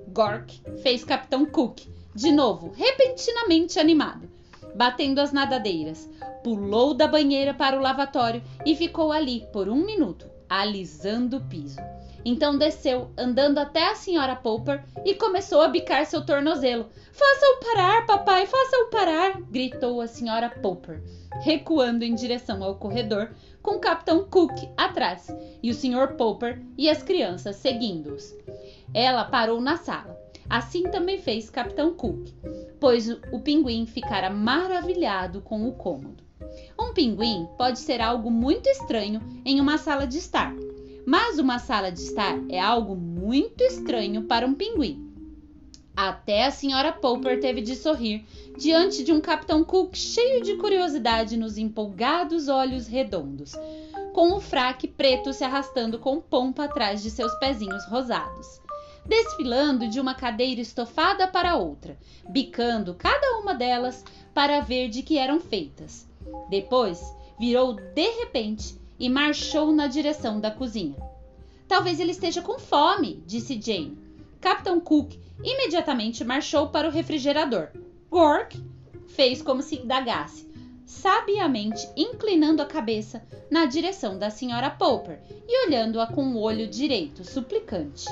Gork 0.08 0.62
fez 0.82 1.04
Capitão 1.04 1.44
Cook, 1.44 1.82
de 2.14 2.32
novo, 2.32 2.72
repentinamente 2.74 3.78
animado, 3.78 4.26
batendo 4.74 5.20
as 5.20 5.32
nadadeiras. 5.32 6.08
Pulou 6.42 6.94
da 6.94 7.06
banheira 7.06 7.52
para 7.52 7.76
o 7.78 7.82
lavatório 7.82 8.42
e 8.64 8.74
ficou 8.74 9.12
ali 9.12 9.46
por 9.52 9.68
um 9.68 9.84
minuto, 9.84 10.26
alisando 10.48 11.38
o 11.38 11.44
piso. 11.44 11.80
Então 12.24 12.58
desceu, 12.58 13.12
andando 13.16 13.58
até 13.58 13.88
a 13.88 13.94
senhora 13.94 14.34
Popper 14.34 14.84
e 15.04 15.14
começou 15.14 15.60
a 15.60 15.68
bicar 15.68 16.04
seu 16.06 16.26
tornozelo. 16.26 16.88
Faça-o 17.12 17.60
parar, 17.60 18.04
papai, 18.04 18.46
faça-o 18.46 18.90
parar! 18.90 19.40
gritou 19.42 20.00
a 20.00 20.08
senhora 20.08 20.50
Popper, 20.50 21.00
recuando 21.42 22.04
em 22.04 22.16
direção 22.16 22.64
ao 22.64 22.74
corredor, 22.74 23.30
com 23.62 23.76
o 23.76 23.80
Capitão 23.80 24.24
Cook 24.24 24.68
atrás 24.76 25.28
e 25.62 25.70
o 25.70 25.74
Sr. 25.74 26.16
Popper 26.16 26.60
e 26.76 26.90
as 26.90 27.00
crianças 27.00 27.56
seguindo-os. 27.56 28.34
Ela 28.92 29.24
parou 29.24 29.60
na 29.60 29.76
sala. 29.76 30.20
Assim 30.50 30.82
também 30.84 31.18
fez 31.18 31.48
Capitão 31.48 31.94
Cook, 31.94 32.28
pois 32.80 33.08
o 33.08 33.40
pinguim 33.40 33.86
ficara 33.86 34.30
maravilhado 34.30 35.40
com 35.40 35.68
o 35.68 35.74
cômodo. 35.74 36.25
Um 36.78 36.92
pinguim 36.92 37.48
pode 37.56 37.78
ser 37.78 38.00
algo 38.00 38.30
muito 38.30 38.68
estranho 38.68 39.20
em 39.44 39.60
uma 39.60 39.78
sala 39.78 40.06
de 40.06 40.18
estar, 40.18 40.54
mas 41.06 41.38
uma 41.38 41.58
sala 41.58 41.90
de 41.90 42.00
estar 42.00 42.38
é 42.48 42.60
algo 42.60 42.94
muito 42.94 43.62
estranho 43.62 44.24
para 44.24 44.46
um 44.46 44.54
pinguim. 44.54 45.10
Até 45.96 46.44
a 46.44 46.50
senhora 46.50 46.92
Popper 46.92 47.40
teve 47.40 47.62
de 47.62 47.74
sorrir 47.74 48.26
diante 48.58 49.02
de 49.02 49.12
um 49.12 49.20
Capitão 49.20 49.64
Cook 49.64 49.96
cheio 49.96 50.42
de 50.42 50.56
curiosidade 50.56 51.36
nos 51.36 51.56
empolgados 51.56 52.48
olhos 52.48 52.86
redondos, 52.86 53.52
com 54.12 54.32
o 54.32 54.40
fraque 54.40 54.86
preto 54.86 55.32
se 55.32 55.42
arrastando 55.42 55.98
com 55.98 56.20
pompa 56.20 56.64
atrás 56.64 57.02
de 57.02 57.10
seus 57.10 57.34
pezinhos 57.36 57.86
rosados 57.86 58.60
desfilando 59.08 59.88
de 59.88 60.00
uma 60.00 60.14
cadeira 60.14 60.60
estofada 60.60 61.28
para 61.28 61.56
outra, 61.56 61.96
bicando 62.28 62.94
cada 62.94 63.38
uma 63.38 63.54
delas 63.54 64.04
para 64.34 64.60
ver 64.60 64.88
de 64.88 65.02
que 65.02 65.16
eram 65.16 65.40
feitas. 65.40 66.06
Depois 66.48 67.00
virou 67.38 67.74
de 67.74 68.08
repente 68.20 68.76
e 68.98 69.08
marchou 69.08 69.72
na 69.72 69.86
direção 69.86 70.40
da 70.40 70.50
cozinha. 70.50 70.96
Talvez 71.68 72.00
ele 72.00 72.12
esteja 72.12 72.40
com 72.42 72.58
fome, 72.58 73.22
disse 73.26 73.60
Jane. 73.60 73.98
Capitão 74.40 74.78
Cook 74.80 75.14
imediatamente 75.42 76.24
marchou 76.24 76.68
para 76.68 76.88
o 76.88 76.90
refrigerador. 76.90 77.68
Gork 78.08 78.56
fez 79.08 79.42
como 79.42 79.62
se 79.62 79.76
indagasse, 79.76 80.48
sabiamente 80.84 81.88
inclinando 81.96 82.62
a 82.62 82.66
cabeça 82.66 83.22
na 83.50 83.66
direção 83.66 84.18
da 84.18 84.30
senhora 84.30 84.70
Popper 84.70 85.20
e 85.48 85.66
olhando-a 85.66 86.06
com 86.06 86.34
o 86.34 86.40
olho 86.40 86.66
direito, 86.66 87.24
suplicante. 87.24 88.06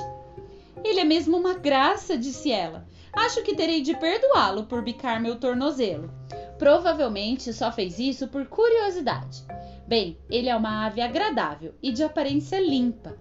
Ele 0.83 0.99
é 0.99 1.05
mesmo 1.05 1.37
uma 1.37 1.53
graça, 1.53 2.17
disse 2.17 2.51
ela. 2.51 2.85
Acho 3.13 3.41
que 3.43 3.55
terei 3.55 3.81
de 3.81 3.95
perdoá-lo 3.95 4.65
por 4.65 4.81
bicar 4.81 5.21
meu 5.21 5.37
tornozelo. 5.37 6.11
Provavelmente 6.57 7.51
só 7.53 7.71
fez 7.71 7.99
isso 7.99 8.27
por 8.27 8.45
curiosidade. 8.47 9.43
Bem, 9.87 10.17
ele 10.29 10.49
é 10.49 10.55
uma 10.55 10.85
ave 10.85 11.01
agradável 11.01 11.73
e 11.81 11.91
de 11.91 12.03
aparência 12.03 12.59
limpa. 12.59 13.15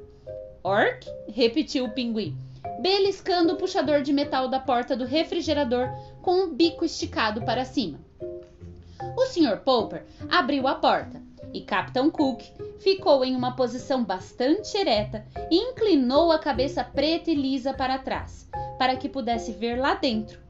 Orc? 0.63 1.07
repetiu 1.29 1.85
o 1.85 1.91
pinguim, 1.91 2.37
beliscando 2.81 3.53
o 3.53 3.57
puxador 3.57 4.03
de 4.03 4.13
metal 4.13 4.49
da 4.49 4.59
porta 4.59 4.97
do 4.97 5.05
refrigerador 5.05 5.89
com 6.23 6.45
o 6.45 6.55
bico 6.55 6.85
esticado 6.85 7.43
para 7.43 7.65
cima. 7.65 7.99
O 9.17 9.27
Sr. 9.27 9.59
Popper 9.59 10.07
abriu 10.31 10.67
a 10.67 10.75
porta 10.75 11.23
e 11.53 11.61
Capitão 11.61 12.11
Cook 12.11 12.43
ficou 12.81 13.25
em 13.25 13.37
uma 13.37 13.55
posição 13.55 14.05
bastante 14.05 14.77
ereta 14.77 15.25
e 15.51 15.57
inclinou 15.57 16.33
a 16.33 16.39
cabeça 16.39 16.83
preta 16.83 17.31
e 17.31 17.35
lisa 17.35 17.73
para 17.73 17.99
trás, 17.99 18.49
para 18.79 18.97
que 18.97 19.09
pudesse 19.09 19.53
ver 19.53 19.77
lá 19.77 19.95
dentro. 19.95 20.44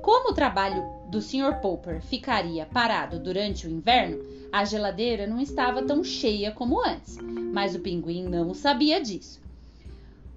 Como 0.00 0.30
o 0.30 0.34
trabalho 0.34 0.82
do 1.08 1.20
Sr. 1.20 1.60
Popper 1.60 2.00
ficaria 2.00 2.66
parado 2.66 3.18
durante 3.18 3.66
o 3.66 3.70
inverno, 3.70 4.24
a 4.52 4.64
geladeira 4.64 5.26
não 5.26 5.40
estava 5.40 5.82
tão 5.82 6.02
cheia 6.02 6.50
como 6.50 6.80
antes, 6.84 7.18
mas 7.52 7.74
o 7.74 7.80
pinguim 7.80 8.24
não 8.24 8.54
sabia 8.54 9.00
disso. 9.00 9.42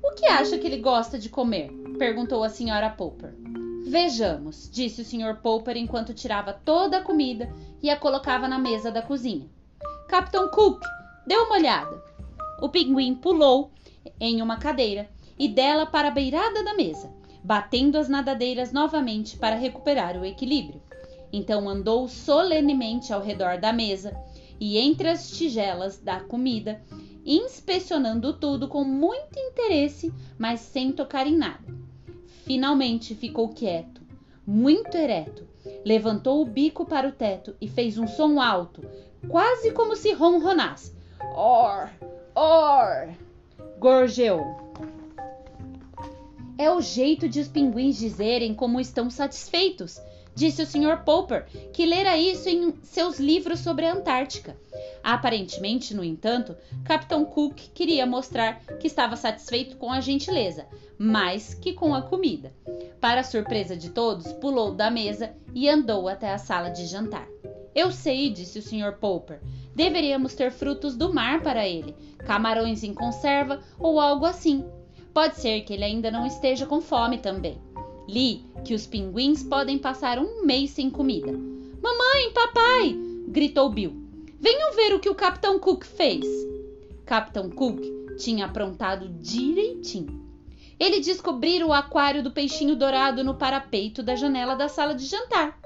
O 0.04 0.12
que 0.12 0.26
acha 0.26 0.58
que 0.58 0.68
ele 0.68 0.78
gosta 0.78 1.18
de 1.18 1.30
comer? 1.30 1.72
perguntou 1.98 2.44
a 2.44 2.48
Sra. 2.48 2.90
Popper. 2.90 3.34
Vejamos, 3.86 4.70
disse 4.72 5.02
o 5.02 5.06
Sr. 5.06 5.42
Popper 5.42 5.78
enquanto 5.78 6.14
tirava 6.14 6.54
toda 6.54 6.98
a 6.98 7.04
comida 7.04 7.50
e 7.82 7.90
a 7.90 7.98
colocava 7.98 8.48
na 8.48 8.60
mesa 8.60 8.92
da 8.92 9.02
cozinha. 9.02 9.48
Capitão 10.08 10.50
Cook, 10.50 10.82
dê 11.26 11.36
uma 11.36 11.56
olhada. 11.56 12.04
O 12.62 12.70
pinguim 12.70 13.16
pulou 13.16 13.72
em 14.20 14.42
uma 14.42 14.58
cadeira 14.58 15.10
e 15.38 15.48
dela 15.48 15.86
para 15.86 16.08
a 16.08 16.12
beirada 16.12 16.64
da 16.64 16.74
mesa, 16.74 17.10
batendo 17.48 17.98
as 17.98 18.10
nadadeiras 18.10 18.74
novamente 18.74 19.38
para 19.38 19.56
recuperar 19.56 20.18
o 20.18 20.26
equilíbrio. 20.26 20.82
Então 21.32 21.70
andou 21.70 22.06
solenemente 22.10 23.14
ao 23.14 23.22
redor 23.22 23.58
da 23.58 23.72
mesa 23.72 24.14
e 24.60 24.78
entre 24.78 25.08
as 25.08 25.32
tigelas 25.32 25.98
da 25.98 26.20
comida, 26.20 26.82
inspecionando 27.26 28.34
tudo 28.34 28.68
com 28.68 28.84
muito 28.84 29.40
interesse, 29.40 30.14
mas 30.38 30.60
sem 30.60 30.92
tocar 30.92 31.26
em 31.26 31.38
nada. 31.38 31.74
Finalmente 32.44 33.16
ficou 33.16 33.48
quieto, 33.48 34.02
muito 34.46 34.98
ereto. 34.98 35.48
Levantou 35.86 36.42
o 36.42 36.46
bico 36.46 36.84
para 36.84 37.08
o 37.08 37.14
teto 37.14 37.56
e 37.62 37.68
fez 37.70 37.98
um 37.98 38.08
som 38.08 38.42
alto, 38.42 38.82
quase 39.30 39.72
como 39.72 39.96
se 39.96 40.12
ronronasse. 40.12 40.94
Or, 41.34 41.90
or, 42.36 43.08
gorjeou. 43.80 44.67
É 46.58 46.72
o 46.72 46.82
jeito 46.82 47.30
de 47.30 47.40
os 47.40 47.48
pinguins 47.48 47.98
dizerem 47.98 48.54
como 48.54 48.80
estão 48.80 49.12
satisfeitos, 49.12 50.02
disse 50.34 50.62
o 50.64 50.66
Sr. 50.66 51.04
Popper, 51.06 51.46
que 51.72 51.86
lera 51.86 52.18
isso 52.18 52.50
em 52.50 52.74
seus 52.82 53.20
livros 53.20 53.60
sobre 53.60 53.86
a 53.86 53.94
Antártica. 53.94 54.58
Aparentemente, 55.04 55.94
no 55.94 56.04
entanto, 56.04 56.58
Capitão 56.84 57.26
Cook 57.26 57.56
queria 57.76 58.06
mostrar 58.08 58.60
que 58.80 58.88
estava 58.88 59.16
satisfeito 59.16 59.78
com 59.78 59.92
a 59.92 60.02
gentileza, 60.02 60.66
mais 60.98 61.54
que 61.54 61.74
com 61.74 61.94
a 61.94 62.02
comida. 62.02 62.52
Para 63.00 63.24
surpresa 63.24 63.78
de 63.78 63.92
todos, 63.92 64.32
pulou 64.34 64.74
da 64.74 64.90
mesa 64.90 65.34
e 65.54 65.70
andou 65.70 66.08
até 66.08 66.32
a 66.32 66.40
sala 66.40 66.70
de 66.70 66.88
jantar. 66.88 67.28
Eu 67.76 67.92
sei, 67.92 68.32
disse 68.32 68.58
o 68.58 68.64
Sr. 68.64 68.98
Popper. 69.00 69.40
Deveríamos 69.76 70.34
ter 70.34 70.52
frutos 70.52 70.96
do 70.96 71.14
mar 71.14 71.44
para 71.44 71.68
ele, 71.68 71.96
camarões 72.26 72.84
em 72.84 72.96
conserva 72.96 73.62
ou 73.80 74.00
algo 74.00 74.26
assim. 74.26 74.66
Pode 75.18 75.38
ser 75.38 75.62
que 75.62 75.74
ele 75.74 75.84
ainda 75.84 76.12
não 76.12 76.28
esteja 76.28 76.68
com 76.68 76.80
fome 76.80 77.18
também. 77.18 77.60
Li 78.08 78.46
que 78.64 78.76
os 78.76 78.86
pinguins 78.86 79.42
podem 79.42 79.80
passar 79.80 80.20
um 80.20 80.46
mês 80.46 80.70
sem 80.70 80.92
comida. 80.92 81.32
Mamãe, 81.32 82.32
papai! 82.36 82.96
gritou 83.28 83.68
Bill. 83.68 84.00
Venham 84.40 84.76
ver 84.76 84.94
o 84.94 85.00
que 85.00 85.10
o 85.10 85.16
Capitão 85.16 85.58
Cook 85.58 85.86
fez. 85.86 86.24
Capitão 87.04 87.50
Cook 87.50 87.82
tinha 88.20 88.46
aprontado 88.46 89.10
direitinho. 89.10 90.24
Ele 90.80 91.00
descobrira 91.00 91.66
o 91.66 91.74
aquário 91.74 92.22
do 92.22 92.30
peixinho 92.30 92.76
dourado 92.76 93.24
no 93.24 93.34
parapeito 93.34 94.04
da 94.04 94.16
janela 94.16 94.56
da 94.56 94.70
sala 94.70 94.94
de 94.94 95.08
jantar. 95.08 95.60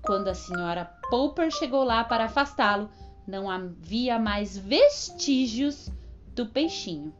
Quando 0.00 0.28
a 0.28 0.34
senhora 0.34 0.90
Popper 1.10 1.50
chegou 1.50 1.84
lá 1.84 2.04
para 2.04 2.24
afastá-lo, 2.24 2.88
não 3.28 3.50
havia 3.50 4.18
mais 4.18 4.56
vestígios 4.56 5.90
do 6.34 6.46
peixinho. 6.46 7.12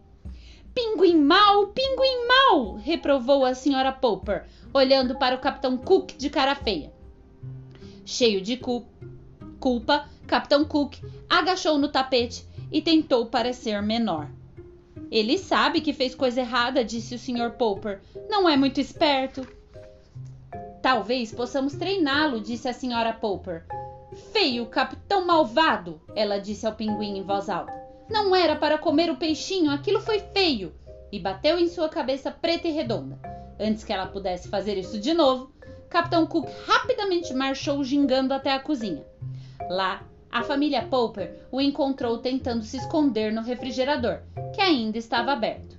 Pinguim 0.75 1.21
mau, 1.21 1.69
pinguim 1.69 2.27
mau! 2.27 2.75
reprovou 2.75 3.45
a 3.45 3.55
senhora 3.55 3.93
Popper, 3.93 4.45
olhando 4.73 5.17
para 5.17 5.37
o 5.37 5.41
capitão 5.41 5.77
Cook 5.77 6.17
de 6.17 6.29
cara 6.29 6.57
feia. 6.57 6.93
Cheio 8.05 8.41
de 8.41 8.57
cu 8.57 8.85
culpa, 9.61 10.09
capitão 10.27 10.65
Cook 10.65 10.97
agachou 11.29 11.79
no 11.79 11.89
tapete 11.89 12.45
e 12.73 12.83
tentou 12.83 13.27
parecer 13.27 13.81
menor. 13.83 14.29
Ele 15.11 15.39
sabe 15.39 15.81
que 15.81 15.93
fez 15.93 16.13
coisa 16.13 16.41
errada, 16.41 16.85
disse 16.85 17.15
o 17.15 17.19
Sr. 17.19 17.53
Popper. 17.57 18.01
Não 18.29 18.49
é 18.49 18.57
muito 18.57 18.81
esperto. 18.81 19.47
Talvez 20.83 21.33
possamos 21.33 21.75
treiná-lo, 21.75 22.41
disse 22.41 22.69
a 22.69 22.73
senhora 22.73 23.13
Popper. 23.13 23.65
Feio, 24.33 24.67
capitão 24.67 25.25
malvado, 25.25 26.01
ela 26.17 26.39
disse 26.39 26.67
ao 26.67 26.75
pinguim 26.75 27.17
em 27.17 27.23
voz 27.23 27.49
alta. 27.49 27.84
Não 28.09 28.35
era 28.35 28.57
para 28.57 28.79
comer 28.79 29.11
o 29.11 29.17
peixinho, 29.17 29.71
aquilo 29.71 30.01
foi 30.01 30.19
feio. 30.19 30.75
E 31.11 31.19
bateu 31.19 31.59
em 31.59 31.69
sua 31.69 31.89
cabeça 31.89 32.31
preta 32.31 32.69
e 32.69 32.73
redonda. 32.73 33.19
Antes 33.59 33.85
que 33.85 33.93
ela 33.93 34.07
pudesse 34.07 34.49
fazer 34.49 34.77
isso 34.77 34.99
de 34.99 35.15
novo, 35.15 35.53
Capitão 35.89 36.27
Cook 36.27 36.49
rapidamente 36.67 37.33
marchou 37.33 37.83
gingando 37.85 38.35
até 38.35 38.53
a 38.53 38.59
cozinha. 38.59 39.05
Lá, 39.71 40.03
a 40.31 40.43
família 40.43 40.83
Popper 40.83 41.47
o 41.53 41.61
encontrou 41.61 42.19
tentando 42.19 42.65
se 42.65 42.77
esconder 42.77 43.33
no 43.33 43.43
refrigerador, 43.43 44.19
que 44.53 44.61
ainda 44.61 44.99
estava 44.99 45.33
aberto. 45.33 45.79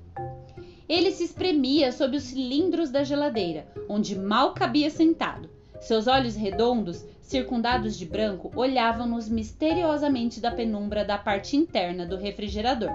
Ele 0.87 1.11
se 1.11 1.25
espremia 1.25 1.91
sob 1.91 2.15
os 2.15 2.23
cilindros 2.23 2.89
da 2.89 3.03
geladeira, 3.03 3.67
onde 3.89 4.17
mal 4.17 4.53
cabia 4.53 4.89
sentado. 4.89 5.49
Seus 5.85 6.07
olhos 6.07 6.35
redondos, 6.35 7.05
circundados 7.21 7.95
de 7.95 8.07
branco, 8.07 8.51
olhavam-nos 8.55 9.29
misteriosamente 9.29 10.39
da 10.39 10.49
penumbra 10.49 11.05
da 11.05 11.15
parte 11.15 11.55
interna 11.55 12.07
do 12.07 12.17
refrigerador. 12.17 12.89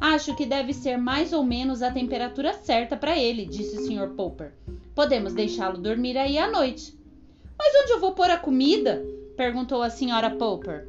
Acho 0.00 0.34
que 0.34 0.46
deve 0.46 0.72
ser 0.72 0.96
mais 0.96 1.30
ou 1.30 1.44
menos 1.44 1.82
a 1.82 1.90
temperatura 1.90 2.54
certa 2.54 2.96
para 2.96 3.18
ele, 3.18 3.44
disse 3.44 3.76
o 3.76 3.80
Sr. 3.82 4.14
Popper. 4.16 4.54
Podemos 4.94 5.34
deixá-lo 5.34 5.76
dormir 5.76 6.16
aí 6.16 6.38
à 6.38 6.50
noite. 6.50 6.98
Mas 7.58 7.74
onde 7.82 7.92
eu 7.92 8.00
vou 8.00 8.12
pôr 8.12 8.30
a 8.30 8.38
comida? 8.38 9.04
perguntou 9.36 9.82
a 9.82 9.88
Sra. 9.88 10.30
Popper. 10.30 10.88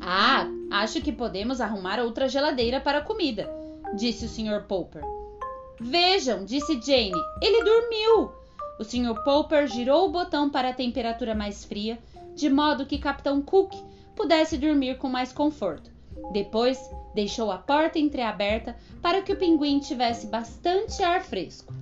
Ah, 0.00 0.46
acho 0.70 1.02
que 1.02 1.12
podemos 1.12 1.60
arrumar 1.60 2.00
outra 2.00 2.30
geladeira 2.30 2.80
para 2.80 3.00
a 3.00 3.04
comida, 3.04 3.46
disse 3.94 4.24
o 4.24 4.28
Sr. 4.28 4.62
Popper. 4.66 5.02
Vejam, 5.78 6.46
disse 6.46 6.80
Jane, 6.80 7.12
ele 7.42 7.62
dormiu. 7.62 8.38
O 8.78 8.84
Sr. 8.84 9.22
Popper 9.24 9.66
girou 9.66 10.06
o 10.06 10.10
botão 10.10 10.48
para 10.48 10.68
a 10.68 10.74
temperatura 10.74 11.34
mais 11.34 11.64
fria, 11.64 11.98
de 12.36 12.48
modo 12.48 12.86
que 12.86 12.98
Capitão 12.98 13.42
Cook 13.42 13.74
pudesse 14.14 14.56
dormir 14.56 14.98
com 14.98 15.08
mais 15.08 15.32
conforto. 15.32 15.90
Depois, 16.32 16.78
deixou 17.14 17.50
a 17.50 17.58
porta 17.58 17.98
entreaberta 17.98 18.76
para 19.02 19.20
que 19.20 19.32
o 19.32 19.36
pinguim 19.36 19.80
tivesse 19.80 20.28
bastante 20.28 21.02
ar 21.02 21.22
fresco. 21.22 21.74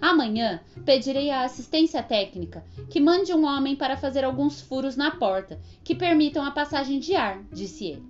Amanhã 0.00 0.60
pedirei 0.84 1.30
à 1.30 1.42
assistência 1.42 2.02
técnica 2.02 2.64
que 2.90 3.00
mande 3.00 3.32
um 3.32 3.46
homem 3.46 3.76
para 3.76 3.96
fazer 3.96 4.24
alguns 4.24 4.60
furos 4.60 4.96
na 4.96 5.12
porta 5.12 5.58
que 5.82 5.94
permitam 5.94 6.44
a 6.44 6.50
passagem 6.50 6.98
de 6.98 7.14
ar, 7.14 7.42
disse 7.52 7.86
ele. 7.86 8.02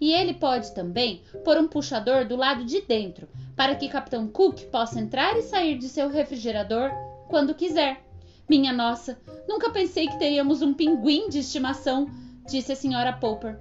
E 0.00 0.12
ele 0.12 0.34
pode 0.34 0.74
também 0.74 1.22
pôr 1.44 1.58
um 1.58 1.68
puxador 1.68 2.26
do 2.26 2.34
lado 2.36 2.64
de 2.64 2.80
dentro, 2.80 3.28
para 3.54 3.74
que 3.74 3.88
Capitão 3.88 4.26
Cook 4.26 4.64
possa 4.70 4.98
entrar 4.98 5.36
e 5.36 5.42
sair 5.42 5.78
de 5.78 5.88
seu 5.88 6.08
refrigerador 6.08 6.90
quando 7.30 7.54
quiser. 7.54 8.04
Minha 8.48 8.72
nossa, 8.72 9.18
nunca 9.48 9.70
pensei 9.70 10.08
que 10.08 10.18
teríamos 10.18 10.60
um 10.60 10.74
pinguim 10.74 11.28
de 11.28 11.38
estimação, 11.38 12.10
disse 12.46 12.72
a 12.72 12.76
senhora 12.76 13.12
Popper. 13.12 13.58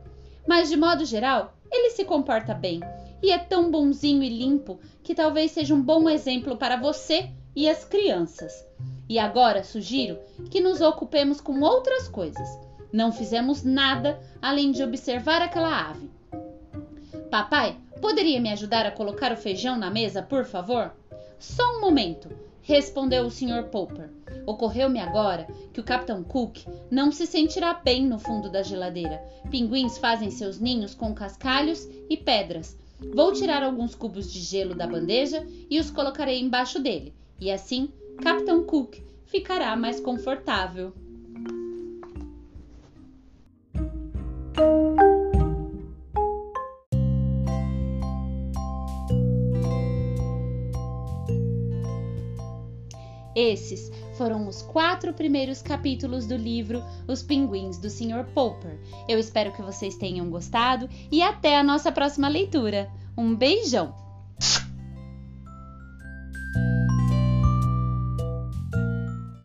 Mas 0.48 0.68
de 0.68 0.76
modo 0.76 1.06
geral, 1.06 1.54
ele 1.72 1.92
se 1.92 2.04
comporta 2.04 2.56
bem 2.56 2.82
e 3.22 3.32
é 3.32 3.38
tão 3.38 3.70
bonzinho 3.70 4.24
e 4.24 4.30
limpo 4.30 4.80
que 5.04 5.14
talvez 5.14 5.52
seja 5.52 5.76
um 5.76 5.82
bom 5.82 6.10
exemplo 6.10 6.58
para 6.58 6.76
você 6.76 7.30
e 7.56 7.70
as 7.70 7.86
crianças. 7.86 8.66
E 9.08 9.20
agora 9.20 9.64
sugiro 9.64 10.18
que 10.50 10.60
nos 10.60 10.82
ocupemos 10.82 11.40
com 11.40 11.62
outras 11.62 12.08
coisas. 12.08 12.50
Não 12.92 13.12
fizemos 13.12 13.64
nada 13.64 14.20
além 14.42 14.72
de 14.72 14.84
observar 14.84 15.44
aquela 15.44 15.90
ave. 15.92 16.10
Papai, 17.30 17.78
poderia 18.02 18.42
me 18.42 18.52
ajudar 18.52 18.88
a 18.88 18.92
colocar 18.92 19.32
o 19.32 19.38
feijão 19.38 19.78
na 19.78 19.92
mesa, 19.92 20.24
por 20.24 20.46
favor? 20.46 20.92
Só 21.38 21.78
um 21.78 21.82
momento, 21.82 22.30
respondeu 22.70 23.26
o 23.26 23.32
Sr. 23.32 23.64
Popper. 23.72 24.12
Ocorreu-me 24.46 25.00
agora 25.00 25.48
que 25.74 25.80
o 25.82 25.84
Capitão 25.84 26.24
Cook 26.24 26.60
não 26.92 27.12
se 27.12 27.26
sentirá 27.26 27.74
bem 27.74 28.06
no 28.06 28.20
fundo 28.20 28.50
da 28.50 28.62
geladeira. 28.62 29.20
Pinguins 29.50 29.98
fazem 29.98 30.30
seus 30.30 30.60
ninhos 30.60 30.94
com 30.94 31.14
cascalhos 31.14 31.90
e 32.08 32.16
pedras. 32.16 32.78
Vou 33.14 33.34
tirar 33.34 33.64
alguns 33.64 33.96
cubos 33.96 34.32
de 34.32 34.40
gelo 34.40 34.76
da 34.76 34.86
bandeja 34.86 35.46
e 35.70 35.80
os 35.80 35.90
colocarei 35.90 36.40
embaixo 36.40 36.80
dele 36.80 37.14
e 37.40 37.50
assim 37.50 37.90
Capitão 38.22 38.64
Cook 38.64 38.98
ficará 39.26 39.76
mais 39.76 40.00
confortável. 40.00 40.94
Esses 53.40 53.90
foram 54.18 54.50
os 54.50 54.62
quatro 54.62 55.14
primeiros 55.14 55.62
capítulos 55.62 56.28
do 56.28 56.36
livro 56.36 56.84
Os 57.08 57.24
Pinguins 57.24 57.78
do 57.78 57.90
Sr. 57.90 58.26
Popper. 58.34 58.78
Eu 59.08 59.18
espero 59.18 59.54
que 59.54 59.62
vocês 59.62 59.96
tenham 59.96 60.30
gostado 60.30 60.90
e 61.10 61.22
até 61.22 61.58
a 61.58 61.64
nossa 61.64 61.90
próxima 61.90 62.28
leitura. 62.28 62.92
Um 63.18 63.34
beijão! 63.34 64.09